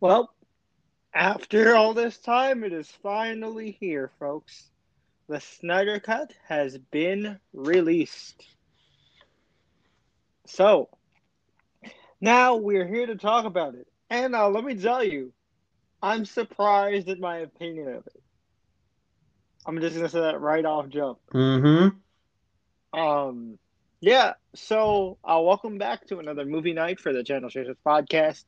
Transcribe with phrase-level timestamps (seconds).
[0.00, 0.32] Well,
[1.12, 4.70] after all this time, it is finally here, folks.
[5.28, 8.44] The Snyder Cut has been released.
[10.46, 10.88] So,
[12.20, 13.88] now we're here to talk about it.
[14.08, 15.32] And uh, let me tell you,
[16.00, 18.22] I'm surprised at my opinion of it.
[19.66, 21.18] I'm just gonna say that right off jump.
[21.34, 22.98] Mm-hmm.
[22.98, 23.58] Um,
[24.00, 24.34] yeah.
[24.54, 28.44] So, uh, welcome back to another movie night for the Channel Chasers podcast.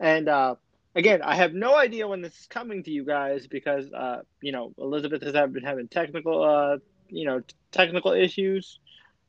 [0.00, 0.54] And uh,
[0.98, 4.52] again, I have no idea when this is coming to you guys because uh, you
[4.52, 6.78] know Elizabeth has been having technical, uh,
[7.08, 7.40] you know,
[7.70, 8.80] technical issues.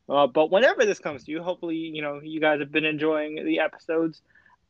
[0.09, 3.45] Uh, but whenever this comes to you, hopefully, you know, you guys have been enjoying
[3.45, 4.21] the episodes.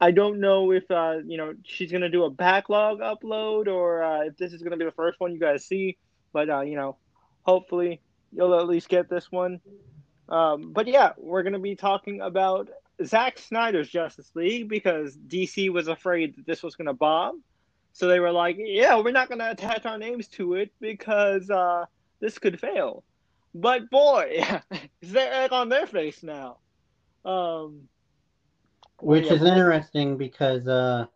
[0.01, 4.25] I don't know if uh, you know she's gonna do a backlog upload or uh,
[4.25, 5.97] if this is gonna be the first one you guys see.
[6.33, 6.97] But uh, you know,
[7.43, 8.02] hopefully
[8.33, 9.61] you'll at least get this one.
[10.27, 12.69] Um, but yeah, we're gonna be talking about
[13.05, 17.44] Zack Snyder's Justice League because DC was afraid that this was gonna bomb,
[17.94, 21.86] so they were like, "Yeah, we're not gonna attach our names to it because uh,
[22.19, 23.03] this could fail."
[23.53, 24.44] But boy,
[25.02, 26.59] is there egg on their face now.
[27.25, 27.89] Um,
[29.02, 31.08] Which yeah, is interesting because uh,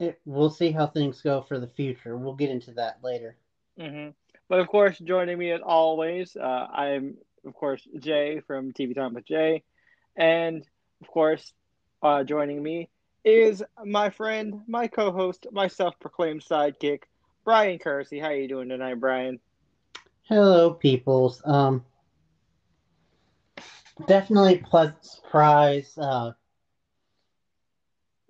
[0.00, 2.16] it, we'll see how things go for the future.
[2.16, 3.36] We'll get into that later.
[3.78, 4.08] hmm
[4.48, 9.14] But of course, joining me as always, uh, I'm of course Jay from TV Time
[9.14, 9.62] with Jay,
[10.16, 10.66] and
[11.00, 11.52] of course,
[12.02, 12.88] uh, joining me
[13.24, 17.02] is my friend, my co-host, my self-proclaimed sidekick,
[17.44, 18.18] Bryan Kersey.
[18.18, 19.40] How are you doing tonight, Bryan?
[20.22, 21.42] Hello, peoples.
[21.44, 21.84] Um,
[24.06, 25.96] definitely pleasant surprise.
[25.98, 26.32] Uh,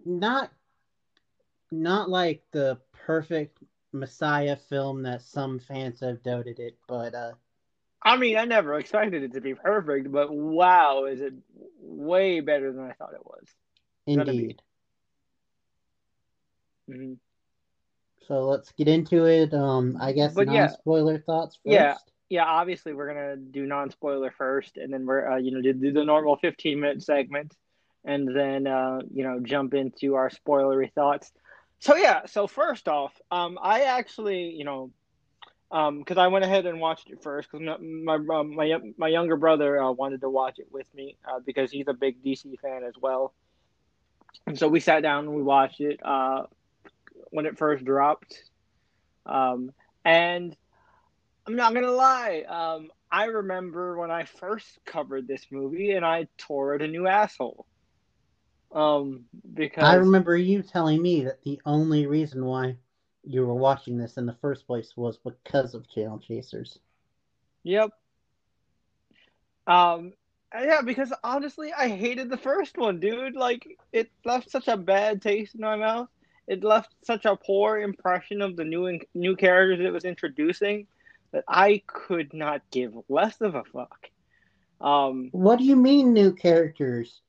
[0.05, 0.51] not,
[1.71, 3.59] not like the perfect
[3.93, 7.33] Messiah film that some fans have doted it, but uh,
[8.03, 11.35] I mean, I never expected it to be perfect, but wow, is it
[11.81, 13.45] way better than I thought it was.
[14.07, 14.63] Indeed.
[16.89, 17.15] hmm
[18.27, 19.53] So let's get into it.
[19.53, 20.67] Um, I guess But yeah.
[20.67, 21.73] non-spoiler thoughts first.
[21.73, 21.95] Yeah.
[22.31, 25.93] Yeah, obviously we're gonna do non-spoiler first, and then we're uh, you know do, do
[25.93, 27.57] the normal 15-minute segment,
[28.05, 31.33] and then uh, you know jump into our spoilery thoughts.
[31.81, 34.93] So yeah, so first off, um, I actually you know,
[35.71, 39.37] um, because I went ahead and watched it first because my my my my younger
[39.37, 42.83] brother uh, wanted to watch it with me uh, because he's a big DC fan
[42.85, 43.35] as well,
[44.47, 46.43] and so we sat down and we watched it uh
[47.31, 48.35] when it first dropped,
[49.27, 49.71] um,
[50.05, 50.57] and.
[51.47, 52.45] I'm not gonna lie.
[52.49, 57.07] Um, I remember when I first covered this movie, and I tore it a new
[57.07, 57.67] asshole.
[58.75, 62.79] Um, because I remember you telling me that the only reason why
[63.25, 66.79] you were watching this in the first place was because of Channel Chasers.
[67.65, 67.91] Yep.
[69.67, 70.13] Um,
[70.55, 73.37] yeah, because honestly, I hated the first one, dude.
[73.37, 76.09] Like, it left such a bad taste in my mouth.
[76.47, 80.87] It left such a poor impression of the new new characters it was introducing
[81.33, 84.11] that I could not give less of a fuck.
[84.81, 87.21] Um, What do you mean new characters?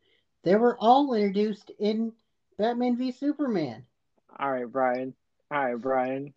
[0.43, 2.13] They were all introduced in
[2.57, 3.85] Batman v Superman.
[4.39, 5.13] all right, Bryan.
[5.51, 6.33] All right, Bryan.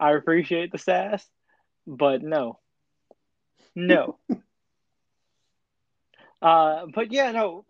[0.00, 1.24] I appreciate the sass,
[1.86, 2.58] but no,
[3.76, 4.18] no.
[6.42, 7.64] uh, but yeah, no.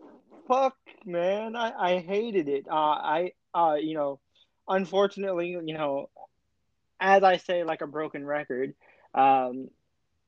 [0.49, 1.55] Fuck, man.
[1.55, 2.67] I I hated it.
[2.67, 4.21] Uh, I uh, you know,
[4.67, 6.09] unfortunately, you know,
[6.99, 8.75] as I say, like a broken record.
[9.15, 9.69] Um,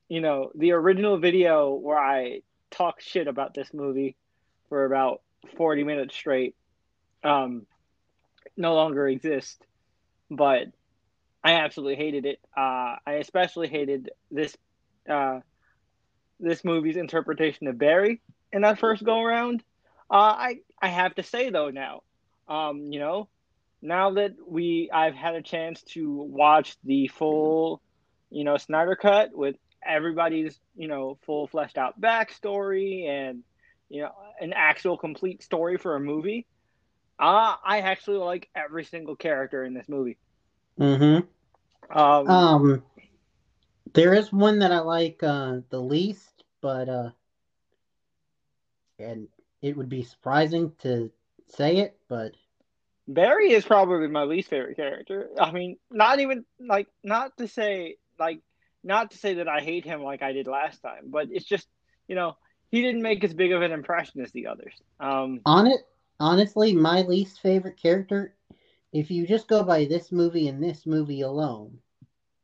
[0.07, 4.15] you know, the original video where I talk shit about this movie
[4.69, 5.21] for about
[5.57, 6.55] 40 minutes straight
[7.23, 7.65] um,
[8.55, 9.57] no longer exists.
[10.29, 10.67] But
[11.43, 12.39] I absolutely hated it.
[12.55, 14.55] Uh, I especially hated this
[15.09, 15.39] uh,
[16.39, 18.21] this movie's interpretation of Barry
[18.51, 19.63] in that first go around.
[20.11, 22.03] Uh, I I have to say though now,
[22.47, 23.29] um, you know,
[23.81, 27.81] now that we I've had a chance to watch the full,
[28.29, 29.55] you know, Snyder cut with
[29.85, 33.43] everybody's you know full fleshed out backstory and
[33.89, 34.11] you know
[34.41, 36.45] an actual complete story for a movie.
[37.19, 40.17] Uh, I actually like every single character in this movie.
[40.79, 41.97] Mm-hmm.
[41.97, 42.83] Um, Um,
[43.93, 47.09] there is one that I like uh, the least, but uh,
[48.99, 49.27] and
[49.61, 51.11] it would be surprising to
[51.47, 52.33] say it, but
[53.07, 55.29] Barry is probably my least favorite character.
[55.39, 58.41] I mean, not even like not to say like
[58.83, 61.67] not to say that I hate him like I did last time, but it's just
[62.07, 62.37] you know
[62.71, 64.73] he didn't make as big of an impression as the others.
[64.99, 65.81] Um, on it,
[66.19, 68.33] honestly, my least favorite character,
[68.93, 71.79] if you just go by this movie and this movie alone,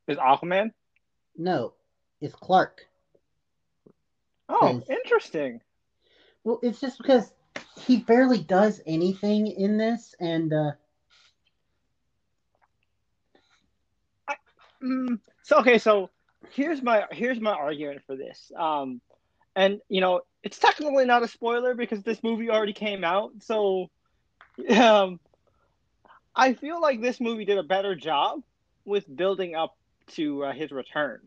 [0.08, 0.70] is Aquaman?
[1.36, 1.74] no,
[2.20, 2.86] it's Clark.
[4.48, 5.60] Oh, interesting.
[6.44, 7.32] Well, it's just because
[7.80, 10.72] he barely does anything in this, and uh,
[14.82, 16.10] Mm, so okay, so
[16.50, 18.52] here's my here's my argument for this.
[18.56, 19.00] Um,
[19.56, 23.32] and you know, it's technically not a spoiler because this movie already came out.
[23.40, 23.88] So,
[24.76, 25.18] um,
[26.36, 28.40] I feel like this movie did a better job
[28.84, 29.76] with building up
[30.12, 31.20] to uh, his return,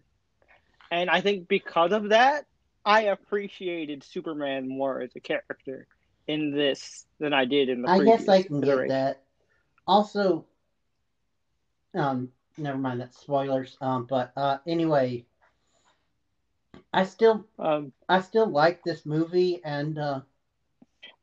[0.92, 2.46] and I think because of that,
[2.86, 5.88] I appreciated Superman more as a character
[6.28, 7.90] in this than I did in the.
[7.90, 9.24] I guess I can get that.
[9.88, 10.46] Also,
[11.94, 13.78] um, never mind that spoilers.
[13.82, 15.26] Um, but uh, anyway,
[16.94, 20.22] I still Um, I still like this movie, and uh,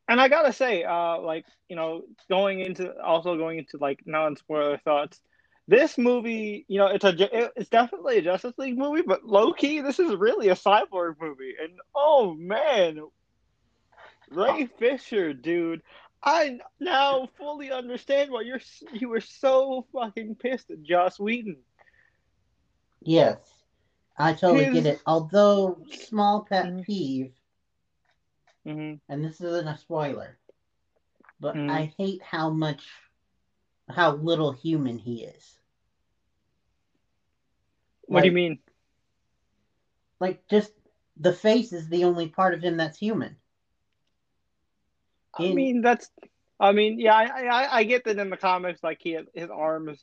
[0.07, 4.77] and I gotta say, uh, like you know, going into also going into like non-spoiler
[4.79, 5.19] thoughts,
[5.67, 9.81] this movie, you know, it's a it's definitely a Justice League movie, but low key,
[9.81, 12.99] this is really a cyborg movie, and oh man,
[14.29, 15.81] Ray Fisher, dude,
[16.23, 18.61] I now fully understand why you're
[18.93, 21.57] you were so fucking pissed at Joss Whedon.
[23.01, 23.37] yes,
[24.17, 25.01] I totally His- get it.
[25.05, 27.33] Although small pet peeve,
[28.65, 30.37] hmm and this isn't a spoiler,
[31.39, 31.69] but Mhm.
[31.69, 32.87] I hate how much
[33.89, 35.59] how little human he is.
[38.07, 38.59] What do you mean?
[40.19, 40.73] Like just
[41.17, 43.37] the face is the only part of him that's human.
[45.37, 46.09] I mean, that's.
[46.59, 49.99] I mean, yeah, I, I I get that in the comics, like he his arms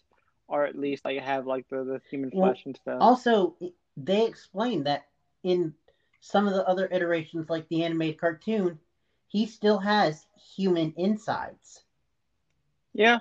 [0.49, 2.99] are at least like have like the, the human Well, flesh and stuff.
[3.01, 3.57] Also,
[3.97, 5.07] they explain that
[5.43, 5.75] in
[6.23, 8.79] some of the other iterations, like the animated cartoon,
[9.29, 10.27] he still has
[10.57, 11.85] human insides.
[12.95, 13.21] yeah.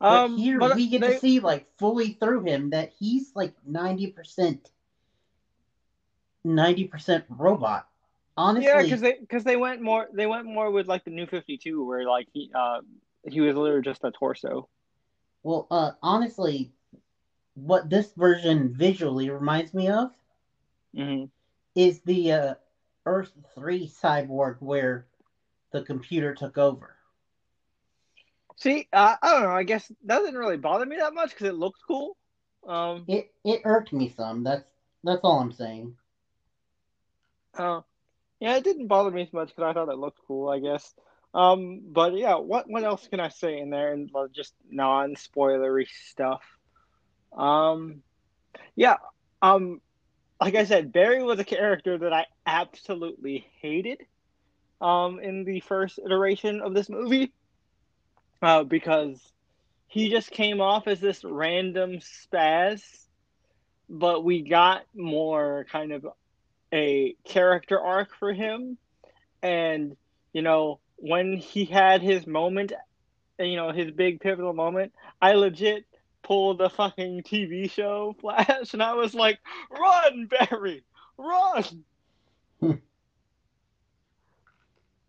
[0.00, 3.34] But Um, here but we get they- to see like fully through him that he's
[3.36, 4.70] like ninety percent,
[6.44, 7.88] ninety percent robot.
[8.36, 11.26] Honestly, Yeah, because they because they went more they went more with like the new
[11.26, 12.80] Fifty Two, where like he uh
[13.28, 14.68] he was literally just a torso.
[15.42, 16.72] well, uh, honestly,
[17.54, 20.10] what this version visually reminds me of
[20.94, 21.24] hmm
[21.80, 22.54] is the uh,
[23.06, 25.06] Earth Three cyborg where
[25.72, 26.96] the computer took over.
[28.56, 29.50] See, uh, I don't know.
[29.50, 32.16] I guess that doesn't really bother me that much because it looks cool.
[32.66, 34.44] Um, It it irked me some.
[34.44, 34.64] That's
[35.02, 35.96] that's all I'm saying.
[37.58, 37.80] uh,
[38.40, 40.48] yeah, it didn't bother me as much because I thought it looked cool.
[40.48, 40.94] I guess.
[41.34, 45.86] Um, but yeah, what what else can I say in there and just non spoilery
[45.88, 46.42] stuff?
[47.36, 48.02] Um,
[48.76, 48.96] yeah.
[49.42, 49.80] Um,
[50.40, 53.98] like I said, Barry was a character that I absolutely hated.
[54.80, 57.32] Um, in the first iteration of this movie,
[58.40, 59.20] uh, because
[59.88, 62.80] he just came off as this random spaz,
[63.90, 66.06] but we got more kind of
[66.72, 68.78] a character arc for him,
[69.42, 69.96] and
[70.32, 72.72] you know when he had his moment,
[73.38, 75.84] you know his big pivotal moment, I legit
[76.22, 79.38] pulled the fucking TV show Flash, and I was like,
[79.70, 80.84] "Run, Barry,
[81.16, 81.84] run!"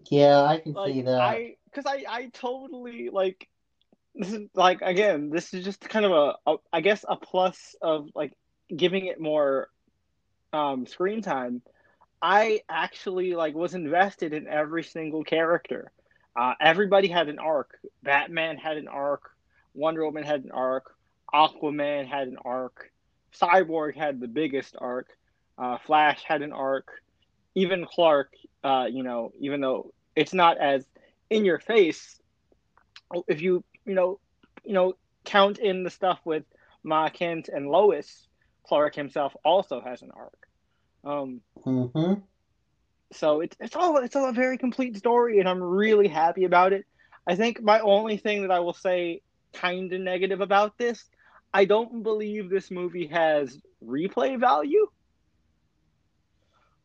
[0.10, 1.22] Yeah, I can like see that.
[1.22, 3.48] I because I I totally like
[4.16, 7.76] this is like again this is just kind of a, a I guess a plus
[7.82, 8.34] of like
[8.76, 9.70] giving it more
[10.54, 11.62] um screen time.
[12.22, 15.92] I actually like was invested in every single character.
[16.36, 17.78] Uh, everybody had an arc.
[18.04, 19.32] Batman had an arc.
[19.74, 20.96] Wonder Woman had an arc.
[21.34, 22.92] Aquaman had an arc.
[23.34, 25.08] Cyborg had the biggest arc.
[25.58, 26.88] Uh, Flash had an arc.
[27.56, 28.34] Even Clark,
[28.64, 30.86] uh, you know, even though it's not as
[31.30, 32.20] in your face,
[33.28, 34.20] if you you know
[34.64, 34.94] you know
[35.26, 36.44] count in the stuff with
[36.84, 38.28] Ma Kent and Lois,
[38.66, 40.48] Clark himself also has an arc.
[41.04, 42.14] Um, hmm
[43.12, 46.74] so it's it's all it's all a very complete story, and I'm really happy about
[46.74, 46.86] it.
[47.28, 49.22] I think my only thing that I will say
[49.54, 51.10] kind of negative about this,
[51.54, 54.88] I don't believe this movie has replay value.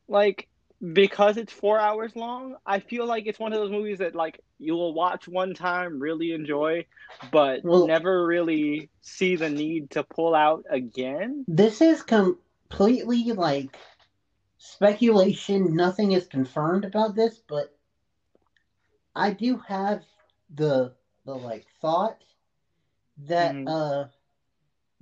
[0.08, 0.49] Like
[0.92, 4.40] because it's four hours long, I feel like it's one of those movies that like
[4.58, 6.87] you will watch one time, really enjoy,
[7.32, 11.44] but Well- never really see the need to pull out again.
[11.49, 13.76] This is completely like
[14.58, 15.75] speculation.
[15.75, 17.75] Nothing is confirmed about this, but
[19.14, 20.04] I do have
[20.54, 20.94] the
[21.25, 22.18] the like thought
[23.18, 23.68] that Mhm.
[23.68, 24.08] uh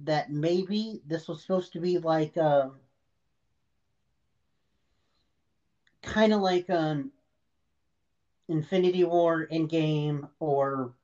[0.01, 2.69] that maybe this was supposed to be like uh
[6.03, 7.11] kind of like um
[8.49, 10.95] Infinity War Endgame or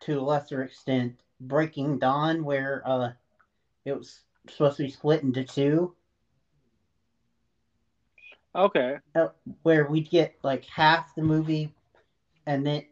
[0.00, 3.12] to a lesser extent Breaking Dawn where uh
[3.84, 5.94] it was supposed to be split into two
[8.54, 8.98] Okay.
[9.62, 11.72] where we'd get like half the movie
[12.46, 12.84] and then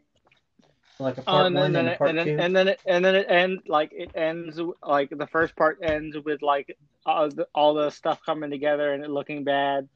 [0.99, 2.37] like a Oh, part and one then, and, then it, part and then two.
[2.39, 6.17] and then it, and then it ends like it ends like the first part ends
[6.25, 9.87] with like all the, all the stuff coming together and it looking bad,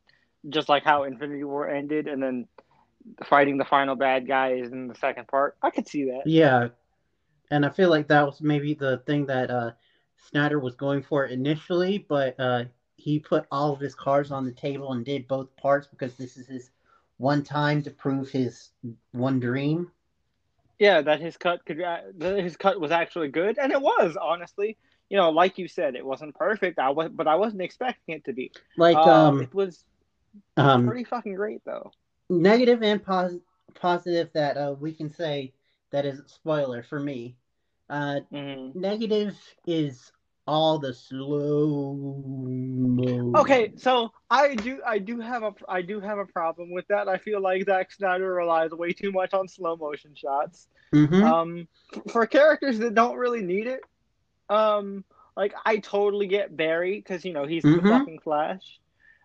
[0.49, 2.47] just like how Infinity War ended, and then
[3.25, 5.57] fighting the final bad guys in the second part.
[5.61, 6.23] I could see that.
[6.25, 6.69] Yeah,
[7.51, 9.71] and I feel like that was maybe the thing that uh,
[10.17, 12.65] Snyder was going for initially, but uh,
[12.95, 16.37] he put all of his cards on the table and did both parts because this
[16.37, 16.71] is his
[17.17, 18.69] one time to prove his
[19.11, 19.91] one dream.
[20.81, 24.17] Yeah, that his cut could uh, that his cut was actually good, and it was
[24.19, 24.77] honestly.
[25.09, 26.79] You know, like you said, it wasn't perfect.
[26.79, 28.51] I was, but I wasn't expecting it to be.
[28.77, 29.85] Like Uh, um, it was
[30.57, 31.91] um, pretty fucking great, though.
[32.29, 33.37] negative and pos-
[33.75, 35.53] positive that uh, we can say
[35.91, 37.35] that is spoiler for me.
[37.89, 38.73] Uh, Mhm.
[38.73, 40.11] negative is
[40.51, 42.47] all the slow.
[43.35, 47.07] Okay, so I do I do have a I do have a problem with that.
[47.07, 50.67] I feel like Zack Snyder relies way too much on slow motion shots.
[50.93, 51.67] hmm Um,
[52.11, 53.81] for characters that don't really need it.
[54.49, 55.05] Um,
[55.35, 57.87] like I totally get Barry because you know he's the Mhm.
[57.87, 58.79] fucking Flash.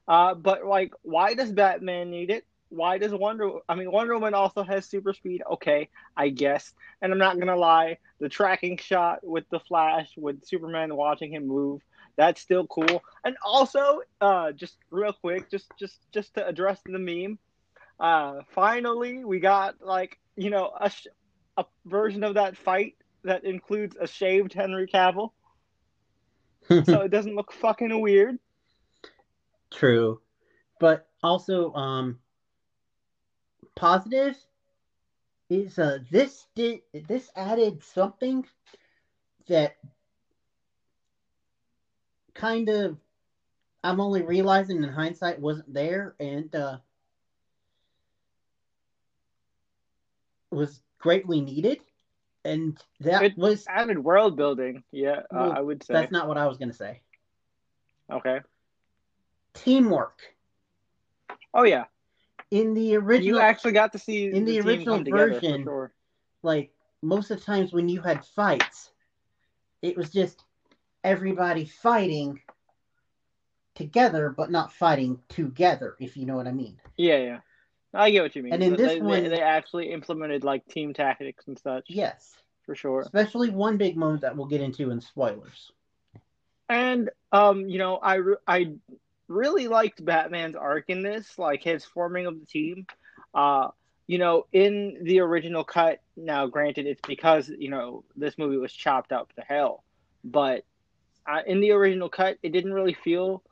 [0.09, 2.45] Uh, but like, why does Batman need it?
[2.69, 3.51] Why does Wonder?
[3.69, 5.43] I mean, Wonder Woman also has super speed.
[5.55, 6.73] Okay, I guess.
[7.03, 11.47] And I'm not gonna lie, the tracking shot with the Flash with Superman watching him
[11.47, 11.83] move,
[12.17, 13.03] that's still cool.
[13.25, 17.39] And also, uh, just real quick, just just just to address the meme,
[18.01, 21.09] uh, finally we got like you know a sh-
[21.57, 25.33] a version of that fight that includes a shaved Henry Cavill,
[26.69, 28.39] so it doesn't look fucking weird.
[29.71, 30.21] True,
[30.81, 32.19] but also um,
[33.75, 34.37] positive
[35.49, 38.45] is uh this did this added something
[39.49, 39.77] that
[42.35, 42.97] kind of
[43.85, 46.79] I'm only realizing in hindsight wasn't there and uh
[50.51, 51.79] was greatly needed
[52.45, 55.95] and that It- was Added world building, yeah, uh, I would say.
[55.95, 57.01] that's not what I was gonna say.
[58.11, 58.41] Okay.
[59.55, 60.21] Teamwork
[61.55, 61.85] Oh yeah,
[62.51, 65.41] in the original, you actually got to see in the team original come together, for
[65.41, 65.93] version, sure.
[66.43, 66.71] like
[67.03, 68.91] most of the times when you had fights,
[69.83, 70.45] it was just
[71.05, 72.41] everybody fighting
[73.75, 76.81] together, but not fighting together, if you know what I mean.
[76.97, 77.39] Yeah, yeah.
[77.95, 78.53] I get what you mean.
[78.53, 81.85] And in But this they, one- they, they actually implemented like team tactics and such
[81.89, 82.35] Yes.
[82.65, 83.01] for sure.
[83.01, 85.73] Especially one big moment that we'll get into in spoilers.
[86.69, 88.73] And um, you know, I I
[89.29, 92.87] really liked Batman's arc in this, like his forming of the team.
[93.35, 93.69] Uh,
[94.07, 98.73] you know, in the original cut, now granted, it's because you know this movie was
[98.73, 99.83] chopped up to hell,
[100.25, 100.65] but
[101.29, 103.43] uh, in the original cut, it didn't really feel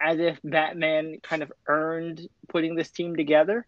[0.00, 3.66] as if Batman kind of earned putting this team together.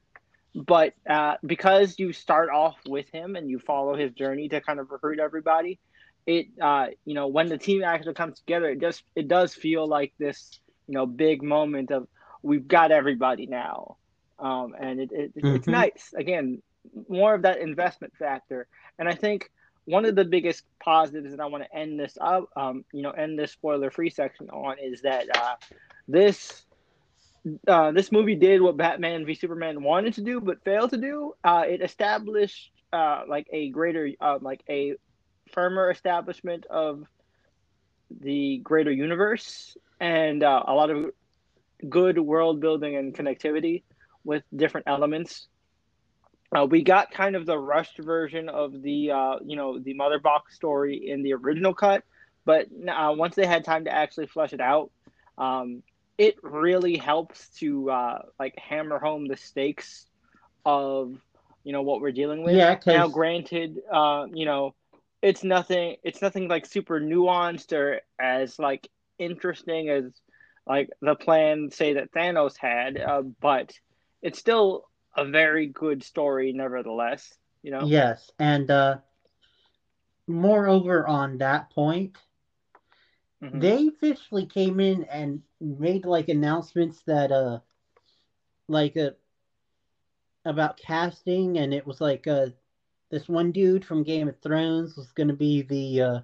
[0.54, 4.80] But uh, because you start off with him and you follow his journey to kind
[4.80, 5.78] of recruit everybody,
[6.26, 9.86] it uh, you know when the team actually comes together, it just it does feel
[9.86, 12.06] like this you know big moment of
[12.42, 13.96] we've got everybody now,
[14.38, 15.68] um, and it, it it's Mhm.
[15.68, 16.62] nice again
[17.08, 18.66] more of that investment factor,
[18.98, 19.48] and I think
[19.84, 23.10] one of the biggest positives that I want to end this up, um, you know,
[23.10, 25.54] end this spoiler free section on is that uh,
[26.08, 26.66] this
[27.68, 31.32] uh, this movie did what Batman v Superman wanted to do but failed to do.
[31.44, 34.94] Uh, it established uh, like a greater, uh, like a
[35.52, 37.02] firmer establishment of
[38.10, 41.10] the greater universe and uh, a lot of
[41.88, 43.82] good world building and connectivity
[44.24, 45.48] with different elements.
[46.54, 50.18] Uh, we got kind of the rushed version of the uh, you know the mother
[50.18, 52.04] box story in the original cut,
[52.44, 54.90] but uh, once they had time to actually flesh it out,
[55.38, 55.82] um,
[56.18, 60.06] it really helps to uh, like hammer home the stakes
[60.64, 61.16] of
[61.64, 62.54] you know what we're dealing with.
[62.56, 64.74] Yeah, Now, granted, uh, you know
[65.22, 65.96] it's nothing.
[66.02, 70.04] It's nothing like super nuanced or as like interesting as
[70.66, 73.72] like the plan say that Thanos had, uh, but
[74.22, 74.84] it's still
[75.16, 77.32] a very good story nevertheless.
[77.62, 77.90] You know.
[77.90, 78.98] Yes, and uh
[80.28, 82.16] moreover on that point,
[83.40, 83.52] Mhm.
[83.52, 87.60] they officially came in and made like announcements that uh
[88.68, 89.10] like uh
[90.44, 92.46] about casting and it was like uh
[93.10, 96.20] this one dude from Game of Thrones was going to be the uh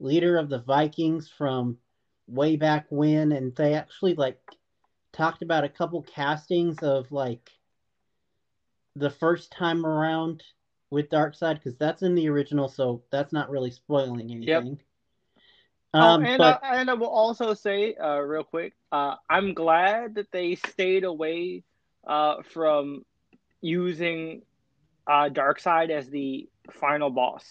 [0.00, 1.78] leader of the Vikings from
[2.26, 4.40] way back when and they actually like
[5.12, 7.50] talked about a couple castings of like
[8.96, 10.42] the first time around
[10.90, 14.78] with Darkseid because that's in the original so that's not really spoiling anything.
[15.92, 19.54] Oh, Um, and but I, and I will also say, uh, real quick, uh, I'm
[19.54, 21.62] glad that they stayed away
[22.06, 23.04] uh, from
[23.60, 24.42] using
[25.06, 27.44] uh, Darkseid as the final boss.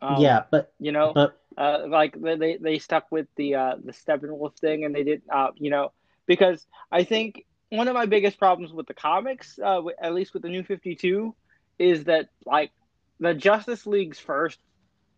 [0.00, 3.92] Um, yeah, but you know, but uh, like they they stuck with the uh, the
[3.92, 5.92] Steppenwolf thing, and they did, uh, you know,
[6.26, 10.42] because I think one of my biggest problems with the comics, uh, at least with
[10.42, 11.34] the New Fifty Two,
[11.78, 12.70] is that like
[13.18, 14.58] the Justice League's first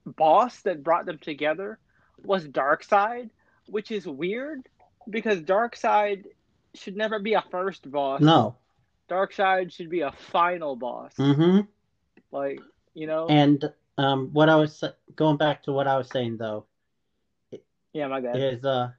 [0.06, 1.78] boss that brought them together
[2.25, 3.30] was Darkseid,
[3.66, 4.66] which is weird
[5.08, 6.25] because Darkseid
[6.75, 8.20] should never be a first boss.
[8.20, 8.56] no.
[9.11, 11.12] Darkseid should be a final boss.
[11.19, 11.61] Mm-hmm.
[12.31, 12.61] Like
[12.95, 14.85] you know, And um, what I was
[15.17, 16.67] going back to what I was saying though
[17.93, 18.37] yeah, my bad.
[18.37, 18.90] is uh,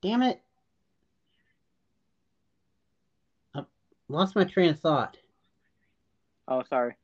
[0.00, 0.40] damn it,
[3.54, 3.64] I
[4.08, 5.16] lost my train of thought.
[6.46, 6.94] Oh, sorry.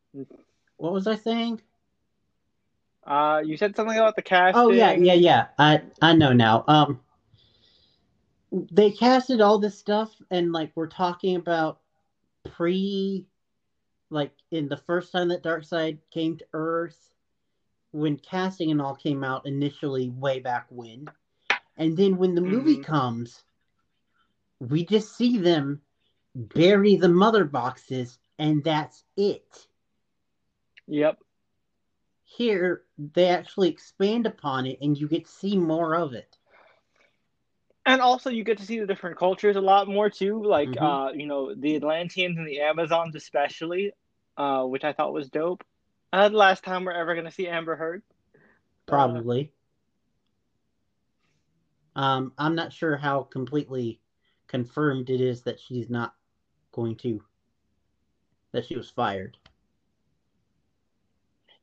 [0.77, 1.61] What was I saying?
[3.05, 4.61] Uh, you said something about the casting.
[4.61, 5.47] Oh yeah, yeah, yeah.
[5.59, 6.65] I I know now.
[6.69, 7.01] Um,
[8.53, 11.81] they casted all this stuff, and like we're talking about
[12.45, 13.27] pre,
[14.11, 17.11] like in the first time that Darkseid came to Earth,
[17.93, 21.09] when casting and all came out initially, way back when,
[21.77, 22.85] and then when the movie Mhm.
[22.85, 23.45] comes,
[24.61, 25.83] we just see them
[26.35, 29.69] bury the mother boxes, and that's it
[30.87, 31.19] Yep.
[32.25, 36.38] here they actually expand upon it and you get to see more of it
[37.89, 40.43] And also, you get to see the different cultures a lot more too.
[40.45, 40.81] Like, Mhm.
[40.81, 43.93] uh, you know, the Atlanteans and the Amazons, especially,
[44.37, 45.65] uh, which I thought was dope.
[46.13, 48.03] Uh, the last time we're ever gonna see Amber Heard.
[48.87, 49.53] probably
[51.97, 54.01] um i'm not sure how completely
[54.47, 56.15] confirmed it is that she's not
[56.73, 57.23] going to
[58.53, 59.39] that she was fired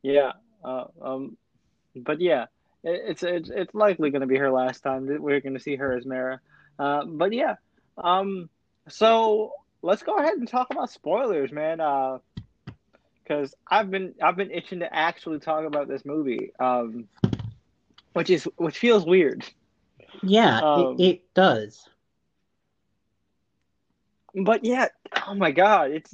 [0.04, 0.34] Yeah.
[0.64, 1.38] Uh, um,
[1.96, 2.46] but yeah,
[2.86, 5.76] it's it's it's likely going to be her last time that we're going to see
[5.76, 6.40] her as Mera.
[6.80, 7.56] Uh, but yeah.
[7.98, 8.50] Um.
[8.90, 11.82] So let's go ahead and talk about spoilers, man.
[11.82, 12.20] Uh,
[13.24, 16.52] because I've been I've been itching to actually talk about this movie.
[16.60, 17.08] Um,
[18.14, 19.46] which is which feels weird.
[20.24, 21.90] yeah Um, it, it does
[24.36, 24.90] But yeah,
[25.28, 26.14] oh my god, it's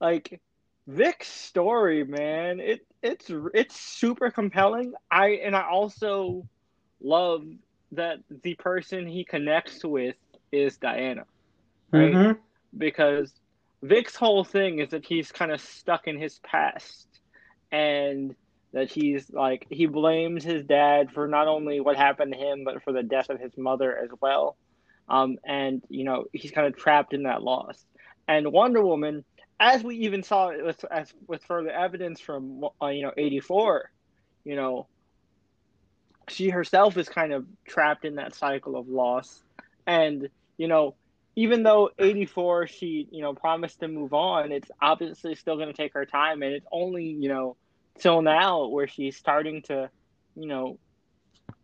[0.00, 0.40] like
[0.88, 2.60] Vic's story, man.
[2.60, 4.94] It it's it's super compelling.
[5.10, 6.48] I and I also
[7.02, 7.44] love
[7.92, 10.16] that the person he connects with
[10.52, 11.24] is Diana
[11.92, 12.12] Right.
[12.14, 12.38] Mhm.
[12.76, 13.32] because
[13.82, 17.06] Vic's whole thing is that he's kind of stuck in his past
[17.70, 18.34] and
[18.72, 22.82] that he's like he blames his dad for not only what happened to him but
[22.82, 24.56] for the death of his mother as well.
[25.08, 27.84] Um, and you know he's kind of trapped in that loss.
[28.26, 29.24] And Wonder Woman,
[29.60, 33.90] as we even saw with as with further evidence from uh, you know '84,
[34.44, 34.86] you know,
[36.28, 39.42] she herself is kind of trapped in that cycle of loss.
[39.86, 40.94] And you know,
[41.36, 45.74] even though '84 she you know promised to move on, it's obviously still going to
[45.74, 47.56] take her time, and it's only you know
[47.98, 49.90] till now where she's starting to
[50.36, 50.78] you know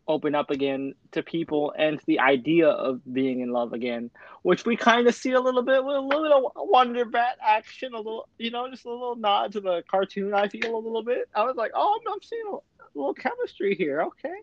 [0.07, 4.11] open up again to people and the idea of being in love again,
[4.43, 7.97] which we kind of see a little bit with a little Wonder Bat action, a
[7.97, 10.35] little, you know, just a little nod to the cartoon.
[10.35, 11.29] I feel a little bit.
[11.35, 14.03] I was like, oh, I'm, I'm seeing a little chemistry here.
[14.03, 14.35] Okay.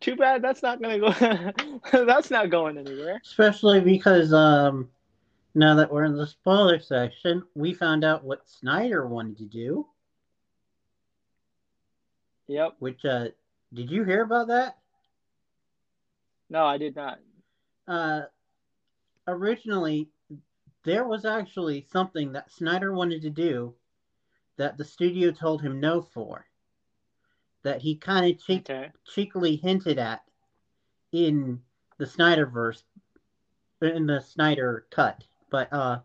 [0.00, 1.10] Too bad that's not gonna go.
[2.06, 3.20] that's not going anywhere.
[3.24, 4.88] especially because um
[5.54, 9.84] now that we're in the spoiler section we found out what snyder wanted to do
[12.48, 12.76] Yep.
[12.78, 13.28] which uh
[13.72, 14.78] did you hear about that
[16.50, 17.18] No, I did not.
[17.86, 18.22] uh
[19.26, 20.08] originally
[20.84, 23.74] there was actually something that snyder wanted to do
[24.56, 26.46] that the studio told him no for
[27.62, 28.90] that he kind of cheek- Okay.
[29.04, 30.22] cheekily hinted at
[31.12, 31.60] in
[31.98, 32.82] the snyderverse
[33.82, 36.00] in the snyder cut but uh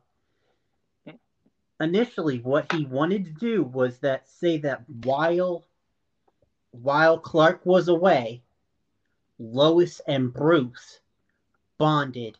[1.79, 5.63] initially what he wanted to do was that say that while
[6.73, 8.41] while Clark was away,
[9.37, 10.99] Lois and Bruce
[11.77, 12.37] bonded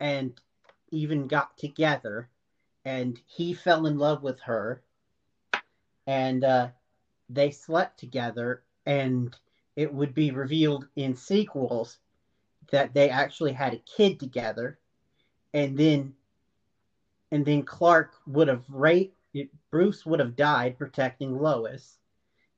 [0.00, 0.38] and
[0.90, 2.28] even got together
[2.84, 4.82] and he fell in love with her
[6.06, 6.68] and uh,
[7.28, 9.36] they slept together and
[9.76, 11.98] it would be revealed in sequels
[12.72, 14.78] that they actually had a kid together
[15.54, 16.12] and then
[17.30, 19.16] and then Clark would have raped
[19.70, 21.99] Bruce would have died protecting Lois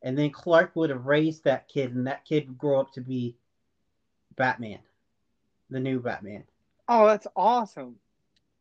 [0.03, 3.01] and then Clark would have raised that kid and that kid would grow up to
[3.01, 3.37] be
[4.37, 4.79] Batman
[5.71, 6.45] the new Batman
[6.89, 7.97] Oh, that's awesome.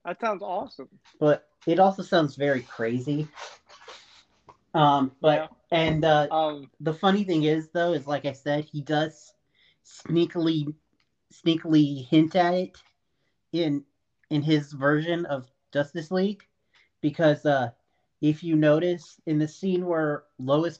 [0.05, 0.87] That sounds awesome.
[1.19, 3.27] but it also sounds very crazy
[4.73, 5.47] um but Yeah.
[5.71, 6.69] and uh Um.
[6.79, 9.33] the funny thing is though is like I said he does
[9.85, 10.73] sneakily
[11.33, 12.77] sneakily hint at it
[13.51, 13.83] in
[14.29, 16.43] in his version of Justice League
[17.01, 17.71] because uh,
[18.21, 20.77] if you notice in the scene where Lois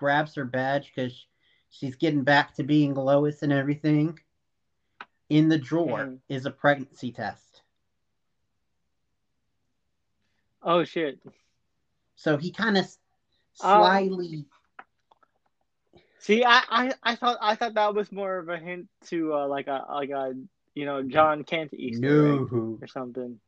[0.00, 1.26] grabs her badge because
[1.68, 4.18] she's getting back to being Lois and everything,
[5.28, 6.20] in the drawer Mhm.
[6.30, 7.60] is a pregnancy test.
[10.62, 11.20] Oh shit.
[12.16, 12.90] So he kind of Um,
[13.54, 14.46] slyly.
[16.18, 19.46] See, I, I, I thought I thought that was more of a hint to uh,
[19.48, 20.34] like a like a
[20.74, 23.38] you know Jon Kent Easter egg or something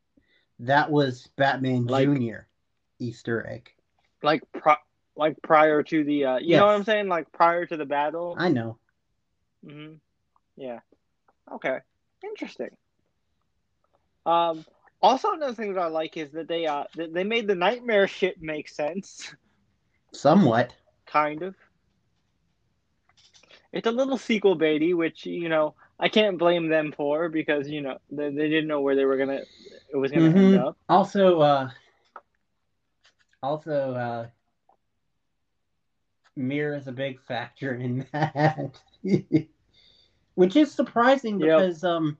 [0.60, 2.48] that was Batman Like- Junior
[2.98, 3.72] Easter egg.
[4.22, 4.76] like pro-
[5.16, 8.36] like prior to the uh, you know what I'm saying like prior to the battle.
[8.38, 8.78] I know.
[9.64, 9.94] hmm
[10.56, 10.80] Yeah.
[11.52, 11.78] Okay.
[12.24, 12.70] Interesting.
[14.26, 14.64] Um.
[15.02, 18.06] Also, another thing that I like is that they uh that they made the nightmare
[18.06, 19.34] shit make sense,
[20.12, 20.74] Somewhat.
[21.06, 21.54] kind of.
[23.72, 27.80] It's a little sequel baity, which you know I can't blame them for because you
[27.80, 29.40] know they, they didn't know where they were gonna
[29.92, 30.68] it was gonna end Mhm.
[30.68, 30.76] up.
[30.88, 31.70] Also, uh,
[33.42, 34.26] also, uh,
[36.36, 38.80] Mir is a big factor in that,
[40.34, 41.58] which is surprising Yep.
[41.58, 42.16] because um,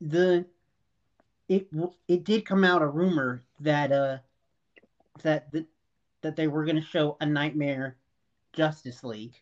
[0.00, 0.44] the
[1.48, 1.68] it
[2.08, 4.18] it did come out a rumor that uh
[5.22, 5.66] that that
[6.22, 7.96] that they were going to show a Nightmare
[8.54, 9.34] Justice League,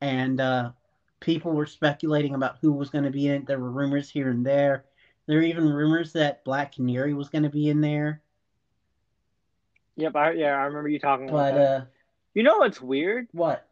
[0.00, 0.70] and uh,
[1.18, 3.46] people were speculating about who was going to be in it.
[3.46, 4.84] There were rumors here and there.
[5.26, 8.22] There were even rumors that Black Canary was going to be in there.
[10.00, 11.70] Yep, I yeah I remember you talking about But that.
[11.82, 11.84] uh,
[12.34, 13.28] You know what's weird?
[13.32, 13.66] what?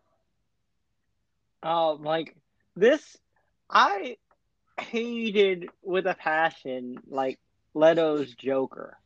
[1.63, 2.37] Um, like
[2.77, 3.17] this,
[3.69, 4.17] I
[4.81, 7.41] hated with a passion like
[7.75, 8.97] Leto's Joker,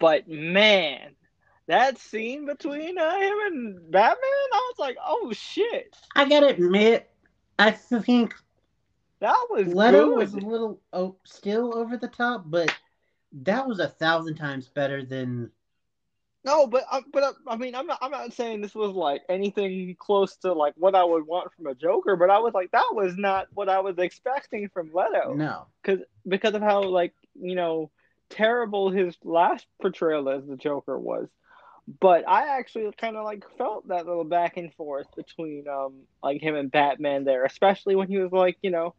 [0.00, 1.12] but man,
[1.68, 4.18] that scene between uh, him and Batman,
[4.52, 7.08] I was like, oh shit, I gotta admit,
[7.58, 8.34] I think
[9.20, 10.16] that was Leto good.
[10.16, 12.74] was a little oh, still over the top, but
[13.42, 15.50] that was a thousand times better than.
[16.44, 19.22] No, but uh, but uh, I mean, I'm not I'm not saying this was like
[19.28, 22.72] anything close to like what I would want from a Joker, but I was like,
[22.72, 25.34] that was not what I was expecting from Leto.
[25.34, 25.66] No.
[25.82, 27.90] because because of how like you know
[28.28, 31.28] terrible his last portrayal as the Joker was.
[32.00, 36.40] But I actually kind of like felt that little back and forth between um like
[36.40, 38.94] him and Batman there, especially when he was like you know,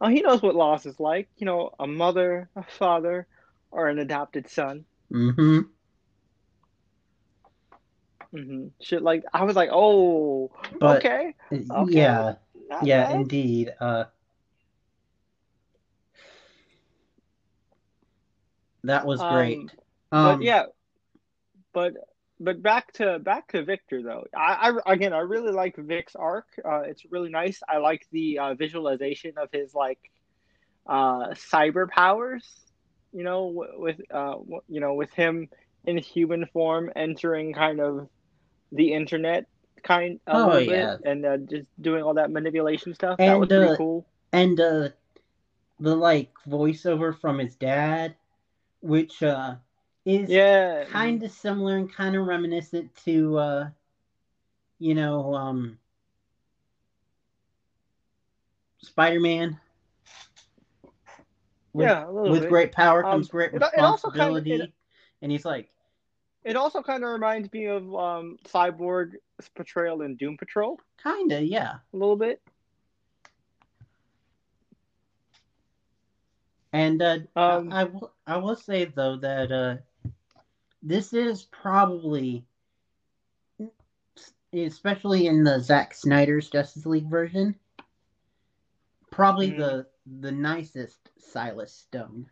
[0.00, 3.26] oh he knows what loss is like, you know, a mother, a father,
[3.72, 4.84] or an adopted son.
[5.12, 5.62] Mm-hmm.
[8.32, 11.34] Hmm Shit like I was like, oh, But okay,
[11.70, 11.90] Okay.
[11.90, 12.36] yeah,
[12.68, 13.20] not yeah, bad.
[13.20, 13.74] indeed.
[13.80, 14.04] Uh,
[18.84, 19.72] that was Um, great.
[20.20, 20.64] but Um, yeah,
[21.72, 21.94] but
[22.40, 24.24] but back to back to Victor though.
[24.36, 26.46] I, I again I really like Vic's arc.
[26.64, 27.60] Uh, it's really nice.
[27.68, 29.98] I like the uh, visualization of his like
[30.88, 32.46] uh, cyber powers.
[33.12, 34.36] You know, with uh,
[34.68, 35.48] you know with him
[35.84, 38.08] in human form entering kind of
[38.72, 39.46] the internet
[39.82, 40.96] kind of Oh, yeah.
[41.04, 43.18] and uh, just doing all that manipulation stuff.
[43.18, 44.06] that was And, pretty uh, cool.
[44.32, 44.88] and uh,
[45.78, 48.14] the like voiceover from his dad,
[48.80, 49.56] which uh
[50.04, 53.68] is Yeah, kind of similar and kind of reminiscent to uh,
[54.78, 55.78] you know, um,
[58.78, 59.58] Spider-Man.
[61.72, 62.48] With, yeah, with bit.
[62.48, 64.52] great power Um, comes great it- it kinda- responsibility.
[64.62, 64.72] it-
[65.22, 65.70] and he's like,
[66.46, 69.16] It also kind of reminds me of um, Cyborg's
[69.56, 71.78] portrayal in Doom Patrol kinda, yeah.
[71.92, 72.40] a little bit.
[76.72, 79.76] And uh, Um, I, I will I will say though that uh,
[80.82, 82.44] this is probably,
[84.52, 87.56] especially in the Zack Snyder's Justice League version,
[89.10, 89.56] probably Mhm.
[89.56, 89.86] the
[90.20, 92.30] the nicest Silas Stone.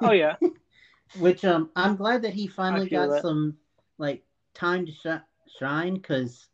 [0.00, 0.36] Oh yeah,
[1.14, 3.22] Which um, I'm glad that he finally got that.
[3.22, 3.56] some
[3.98, 4.22] like
[4.54, 6.46] time to sh- shine because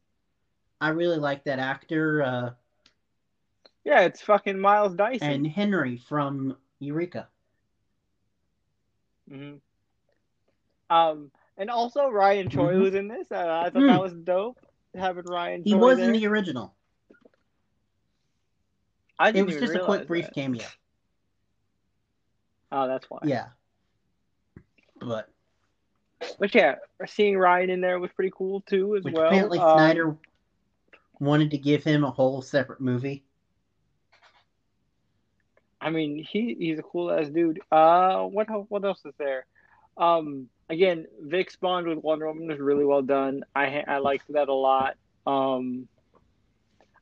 [0.80, 2.50] I really like that actor uh,
[3.84, 5.28] yeah, it's fucking Miles Dyson.
[5.28, 7.28] and Henry from Eureka.
[9.28, 9.54] hmm
[10.88, 12.82] Um, and also Ryan Choi Mhm.
[12.82, 13.30] was in this.
[13.32, 13.86] Uh, I thought Hmm.
[13.88, 14.58] that was dope
[14.94, 15.62] having Ryan.
[15.64, 16.06] He Choi was there.
[16.06, 16.74] in the original.
[19.18, 20.34] I It didn't it was just a quick brief that.
[20.34, 20.66] cameo.
[22.70, 23.20] Oh, that's why.
[23.24, 23.48] Yeah.
[25.06, 25.28] But
[26.38, 29.26] But yeah, seeing Ryan in there was pretty cool too, as which well.
[29.26, 30.16] apparently Um, Snyder
[31.18, 33.24] wanted to give him a whole separate movie.
[35.80, 37.60] I mean, he he's a cool ass dude.
[37.70, 39.46] Uh, what what else is there?
[39.96, 43.44] Um, again, Vic's Bond with Wonder Woman was really well done.
[43.54, 44.96] I I liked that a lot.
[45.26, 45.88] Um,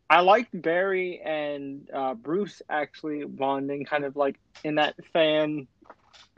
[0.09, 5.69] I liked Barry and uh, Bruce actually bonding, kind of like in that fan,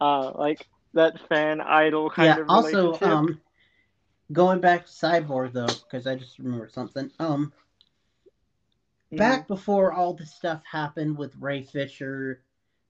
[0.01, 2.39] uh, like that fan idol kind yeah.
[2.39, 3.41] of Also, um,
[4.33, 7.11] going back to Cyborg though, because I just remembered something.
[7.19, 7.53] Um,
[9.13, 9.19] Mhm.
[9.19, 12.43] back before all this stuff happened with Ray Fisher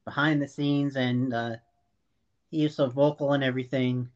[0.05, 1.57] behind the scenes and uh,
[2.51, 4.09] he was so vocal and everything.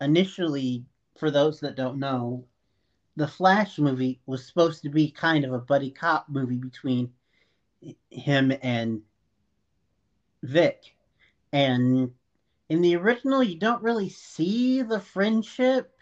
[0.00, 0.84] Initially,
[1.18, 2.44] for those that don't know,
[3.16, 7.12] the Flash movie was supposed to be kind of a buddy cop movie between
[8.10, 9.02] him and
[10.42, 10.94] Vic.
[11.52, 12.12] And
[12.72, 15.94] in the original, you don't really see the friendship,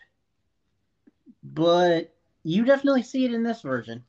[1.43, 4.05] but you definitely see it in this version.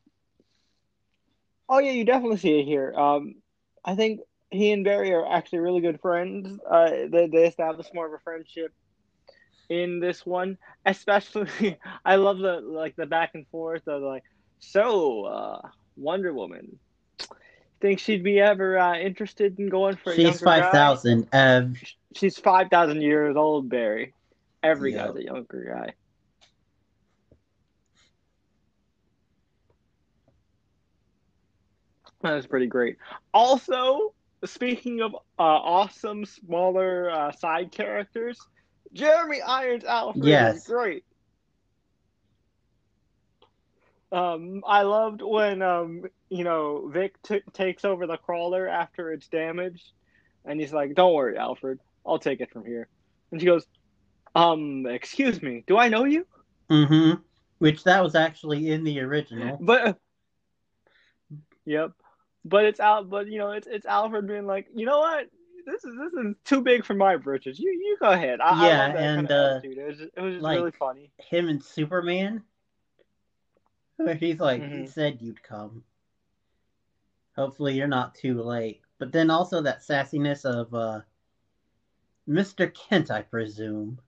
[1.67, 2.93] Oh yeah, you definitely see it here.
[2.93, 3.37] Um,
[3.83, 4.19] I think
[4.51, 6.59] he and Barry are actually really good friends.
[6.69, 8.71] Uh, they they establish more of a friendship
[9.67, 10.59] in this one.
[10.85, 14.23] Especially, I love the like the back and forth of like,
[14.59, 16.77] so uh, Wonder Woman.
[17.81, 20.61] Think she'd be ever uh, interested in going for a She's younger guy?
[20.61, 21.27] five thousand.
[22.15, 24.13] She's five thousand years old, Barry.
[24.61, 25.07] Every Yep.
[25.07, 25.93] guy's a younger guy.
[32.21, 32.97] That was pretty great.
[33.33, 34.13] Also,
[34.45, 38.39] speaking of uh, awesome smaller uh, side characters,
[38.93, 40.57] Jeremy Irons Alfred Yes.
[40.57, 41.03] is great.
[44.11, 49.27] Um, I loved when um, you know Vic t- takes over the crawler after it's
[49.27, 49.91] damaged,
[50.45, 52.87] and he's like, "Don't worry, Alfred, I'll take it from here."
[53.31, 53.67] And she goes,
[54.33, 56.25] "Um, excuse me, do I know you?"
[56.69, 57.13] hmm
[57.59, 59.57] Which that was actually in the original.
[59.61, 59.99] But
[61.65, 61.91] yep,
[62.45, 63.09] but it's out.
[63.09, 65.27] But you know, it's it's Alfred being like, you know what?
[65.65, 67.59] This is this is too big for my britches.
[67.59, 68.39] You you go ahead.
[68.41, 69.67] I, I Yeah, love that and, kind of uh.
[69.67, 71.11] It was just, it was just like- really funny.
[71.17, 72.41] Him and Superman.
[73.97, 74.89] Where he's like, he Mhm.
[74.89, 75.83] said you'd come.
[77.41, 78.81] Hopefully you're not too late.
[78.99, 81.01] But then also that sassiness of uh
[82.29, 82.71] Mr.
[82.71, 83.99] Kent, I presume.